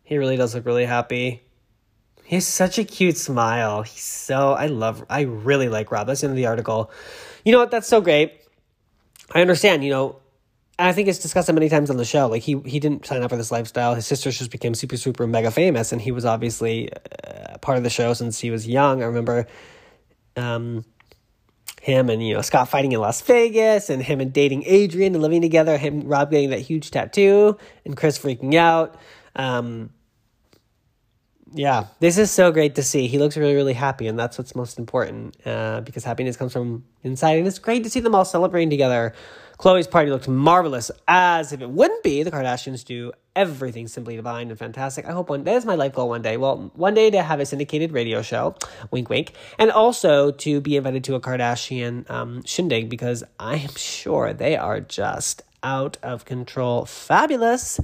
He 0.04 0.16
really 0.16 0.36
does 0.38 0.54
look 0.54 0.64
really 0.64 0.86
happy. 0.86 1.42
He 2.24 2.36
has 2.36 2.46
such 2.46 2.78
a 2.78 2.84
cute 2.84 3.18
smile. 3.18 3.82
He's 3.82 4.00
so 4.00 4.52
I 4.52 4.66
love 4.66 5.04
I 5.10 5.22
really 5.22 5.68
like 5.68 5.90
Rob. 5.90 6.06
That's 6.06 6.22
the 6.22 6.28
end 6.28 6.32
of 6.32 6.36
the 6.36 6.46
article. 6.46 6.90
You 7.44 7.52
know 7.52 7.58
what? 7.58 7.70
That's 7.70 7.88
so 7.88 8.00
great. 8.00 8.32
I 9.32 9.42
understand, 9.42 9.84
you 9.84 9.90
know, 9.90 10.16
I 10.78 10.92
think 10.92 11.08
it's 11.08 11.18
discussed 11.18 11.52
many 11.52 11.68
times 11.68 11.90
on 11.90 11.96
the 11.96 12.04
show. 12.04 12.28
Like 12.28 12.42
he 12.42 12.60
he 12.64 12.78
didn't 12.78 13.04
sign 13.04 13.22
up 13.22 13.30
for 13.30 13.36
this 13.36 13.50
lifestyle. 13.50 13.94
His 13.94 14.06
sisters 14.06 14.38
just 14.38 14.50
became 14.50 14.74
super 14.74 14.96
super 14.96 15.26
mega 15.26 15.50
famous, 15.50 15.92
and 15.92 16.00
he 16.00 16.12
was 16.12 16.24
obviously 16.24 16.90
uh, 16.92 17.58
part 17.58 17.78
of 17.78 17.84
the 17.84 17.90
show 17.90 18.12
since 18.12 18.38
he 18.38 18.50
was 18.50 18.66
young. 18.66 19.02
I 19.02 19.06
remember, 19.06 19.46
um, 20.36 20.84
him 21.82 22.08
and 22.08 22.24
you 22.24 22.34
know 22.34 22.42
Scott 22.42 22.68
fighting 22.68 22.92
in 22.92 23.00
Las 23.00 23.20
Vegas, 23.22 23.90
and 23.90 24.00
him 24.00 24.20
and 24.20 24.32
dating 24.32 24.64
Adrienne 24.68 25.14
and 25.14 25.22
living 25.22 25.42
together. 25.42 25.76
Him 25.76 26.02
Rob 26.02 26.30
getting 26.30 26.50
that 26.50 26.60
huge 26.60 26.92
tattoo, 26.92 27.58
and 27.84 27.96
Kris 27.96 28.16
freaking 28.16 28.54
out. 28.54 28.96
Um, 29.34 29.90
yeah, 31.54 31.86
this 31.98 32.18
is 32.18 32.30
so 32.30 32.52
great 32.52 32.74
to 32.74 32.82
see. 32.82 33.06
He 33.06 33.18
looks 33.18 33.36
really, 33.36 33.54
really 33.54 33.72
happy, 33.72 34.06
and 34.06 34.18
that's 34.18 34.38
what's 34.38 34.54
most 34.54 34.78
important 34.78 35.36
uh, 35.44 35.80
because 35.80 36.04
happiness 36.04 36.36
comes 36.36 36.52
from 36.52 36.84
inside. 37.02 37.38
And 37.38 37.48
it's 37.48 37.58
great 37.58 37.84
to 37.84 37.90
see 37.90 38.00
them 38.00 38.14
all 38.14 38.24
celebrating 38.24 38.70
together. 38.70 39.14
Khloe's 39.58 39.88
party 39.88 40.10
looked 40.10 40.28
marvelous, 40.28 40.90
as 41.08 41.52
if 41.52 41.60
it 41.60 41.68
wouldn't 41.68 42.04
be. 42.04 42.22
The 42.22 42.30
Kardashians 42.30 42.84
do 42.84 43.12
everything 43.34 43.88
simply 43.88 44.14
divine 44.14 44.50
and 44.50 44.58
fantastic. 44.58 45.04
I 45.04 45.10
hope 45.10 45.30
one 45.30 45.42
that 45.44 45.56
is 45.56 45.64
my 45.64 45.74
life 45.74 45.94
goal 45.94 46.08
one 46.08 46.22
day. 46.22 46.36
Well, 46.36 46.70
one 46.74 46.94
day 46.94 47.10
to 47.10 47.22
have 47.22 47.40
a 47.40 47.46
syndicated 47.46 47.90
radio 47.90 48.22
show, 48.22 48.54
wink, 48.92 49.10
wink, 49.10 49.32
and 49.58 49.72
also 49.72 50.30
to 50.30 50.60
be 50.60 50.76
invited 50.76 51.02
to 51.04 51.16
a 51.16 51.20
Kardashian 51.20 52.08
um, 52.08 52.44
shindig 52.44 52.88
because 52.88 53.24
I 53.40 53.56
am 53.56 53.74
sure 53.74 54.32
they 54.32 54.56
are 54.56 54.80
just 54.80 55.42
out 55.64 55.96
of 56.04 56.24
control, 56.24 56.84
fabulous. 56.84 57.80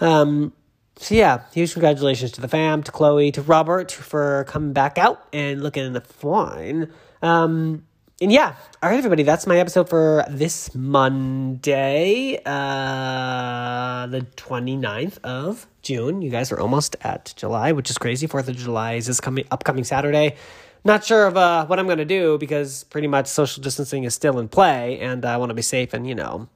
Um, 0.00 0.52
so 0.96 1.14
yeah, 1.14 1.42
huge 1.52 1.72
congratulations 1.72 2.32
to 2.32 2.40
the 2.40 2.48
fam, 2.48 2.82
to 2.82 2.90
Khloe, 2.90 3.32
to 3.34 3.42
Robert 3.42 3.92
for 3.92 4.44
coming 4.48 4.72
back 4.72 4.98
out 4.98 5.24
and 5.32 5.62
looking 5.62 5.84
in 5.84 5.92
the 5.92 6.00
fine. 6.00 6.92
Um, 7.22 7.86
and 8.22 8.32
yeah, 8.32 8.54
all 8.82 8.88
right, 8.88 8.96
everybody, 8.96 9.24
that's 9.24 9.46
my 9.46 9.58
episode 9.58 9.90
for 9.90 10.24
this 10.30 10.74
Monday, 10.74 12.40
uh, 12.46 14.06
the 14.06 14.22
29th 14.36 15.18
of 15.22 15.66
June. 15.82 16.22
You 16.22 16.30
guys 16.30 16.50
are 16.50 16.58
almost 16.58 16.96
at 17.02 17.34
July, 17.36 17.72
which 17.72 17.90
is 17.90 17.98
crazy. 17.98 18.26
4th 18.26 18.48
of 18.48 18.56
July 18.56 18.94
is 18.94 19.06
this 19.06 19.20
coming 19.20 19.44
upcoming 19.50 19.84
Saturday. 19.84 20.34
Not 20.82 21.04
sure 21.04 21.26
of 21.26 21.36
uh, 21.36 21.66
what 21.66 21.78
I'm 21.78 21.84
going 21.84 21.98
to 21.98 22.06
do 22.06 22.38
because 22.38 22.84
pretty 22.84 23.06
much 23.06 23.26
social 23.26 23.62
distancing 23.62 24.04
is 24.04 24.14
still 24.14 24.38
in 24.38 24.48
play 24.48 24.98
and 25.00 25.22
I 25.26 25.36
want 25.36 25.50
to 25.50 25.54
be 25.54 25.60
safe 25.60 25.92
and, 25.92 26.08
you 26.08 26.14
know, 26.14 26.48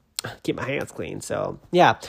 keep 0.43 0.55
my 0.55 0.65
hands 0.65 0.91
clean. 0.91 1.21
So, 1.21 1.59
yeah. 1.71 1.99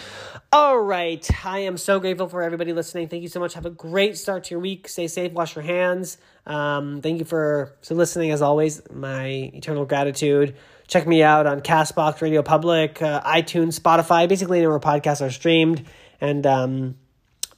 All 0.53 0.79
right. 0.79 1.29
I 1.45 1.61
am 1.61 1.77
so 1.77 2.01
grateful 2.01 2.29
for 2.29 2.43
everybody 2.43 2.73
listening. 2.73 3.09
Thank 3.09 3.23
you 3.23 3.29
so 3.29 3.41
much. 3.41 3.55
Have 3.55 3.67
a 3.67 3.71
great 3.71 4.19
start 4.19 4.45
to 4.45 4.51
your 4.51 4.61
week. 4.61 4.89
Stay 4.89 5.09
safe. 5.09 5.33
Wash 5.33 5.55
your 5.57 5.65
hands. 5.65 6.19
Um, 6.47 7.01
thank 7.01 7.19
you 7.19 7.25
for, 7.25 7.77
listening, 7.91 8.31
as 8.31 8.43
always. 8.43 8.83
My 8.93 9.27
eternal 9.27 9.85
gratitude. 9.85 10.57
Check 10.89 11.07
me 11.07 11.23
out 11.23 11.47
on 11.47 11.61
Castbox, 11.61 12.21
Radio 12.21 12.43
Public, 12.43 13.01
uh, 13.01 13.23
iTunes, 13.23 13.81
Spotify, 13.81 14.29
basically 14.29 14.59
anywhere 14.59 14.81
podcasts 14.81 15.25
are 15.25 15.31
streamed. 15.31 15.87
And 16.21 16.47
um, 16.47 16.97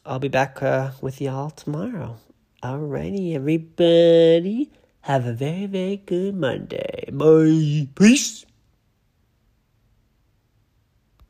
I'll 0.06 0.20
be 0.20 0.28
back 0.28 0.62
uh, 0.62 0.92
with 1.00 1.20
y'all 1.20 1.50
tomorrow. 1.50 2.18
Alrighty, 2.62 3.34
everybody. 3.34 4.70
Have 5.00 5.26
a 5.26 5.32
very, 5.32 5.66
very 5.66 5.96
good 5.96 6.34
Monday. 6.34 7.10
Bye. 7.12 7.88
Peace. 7.94 8.43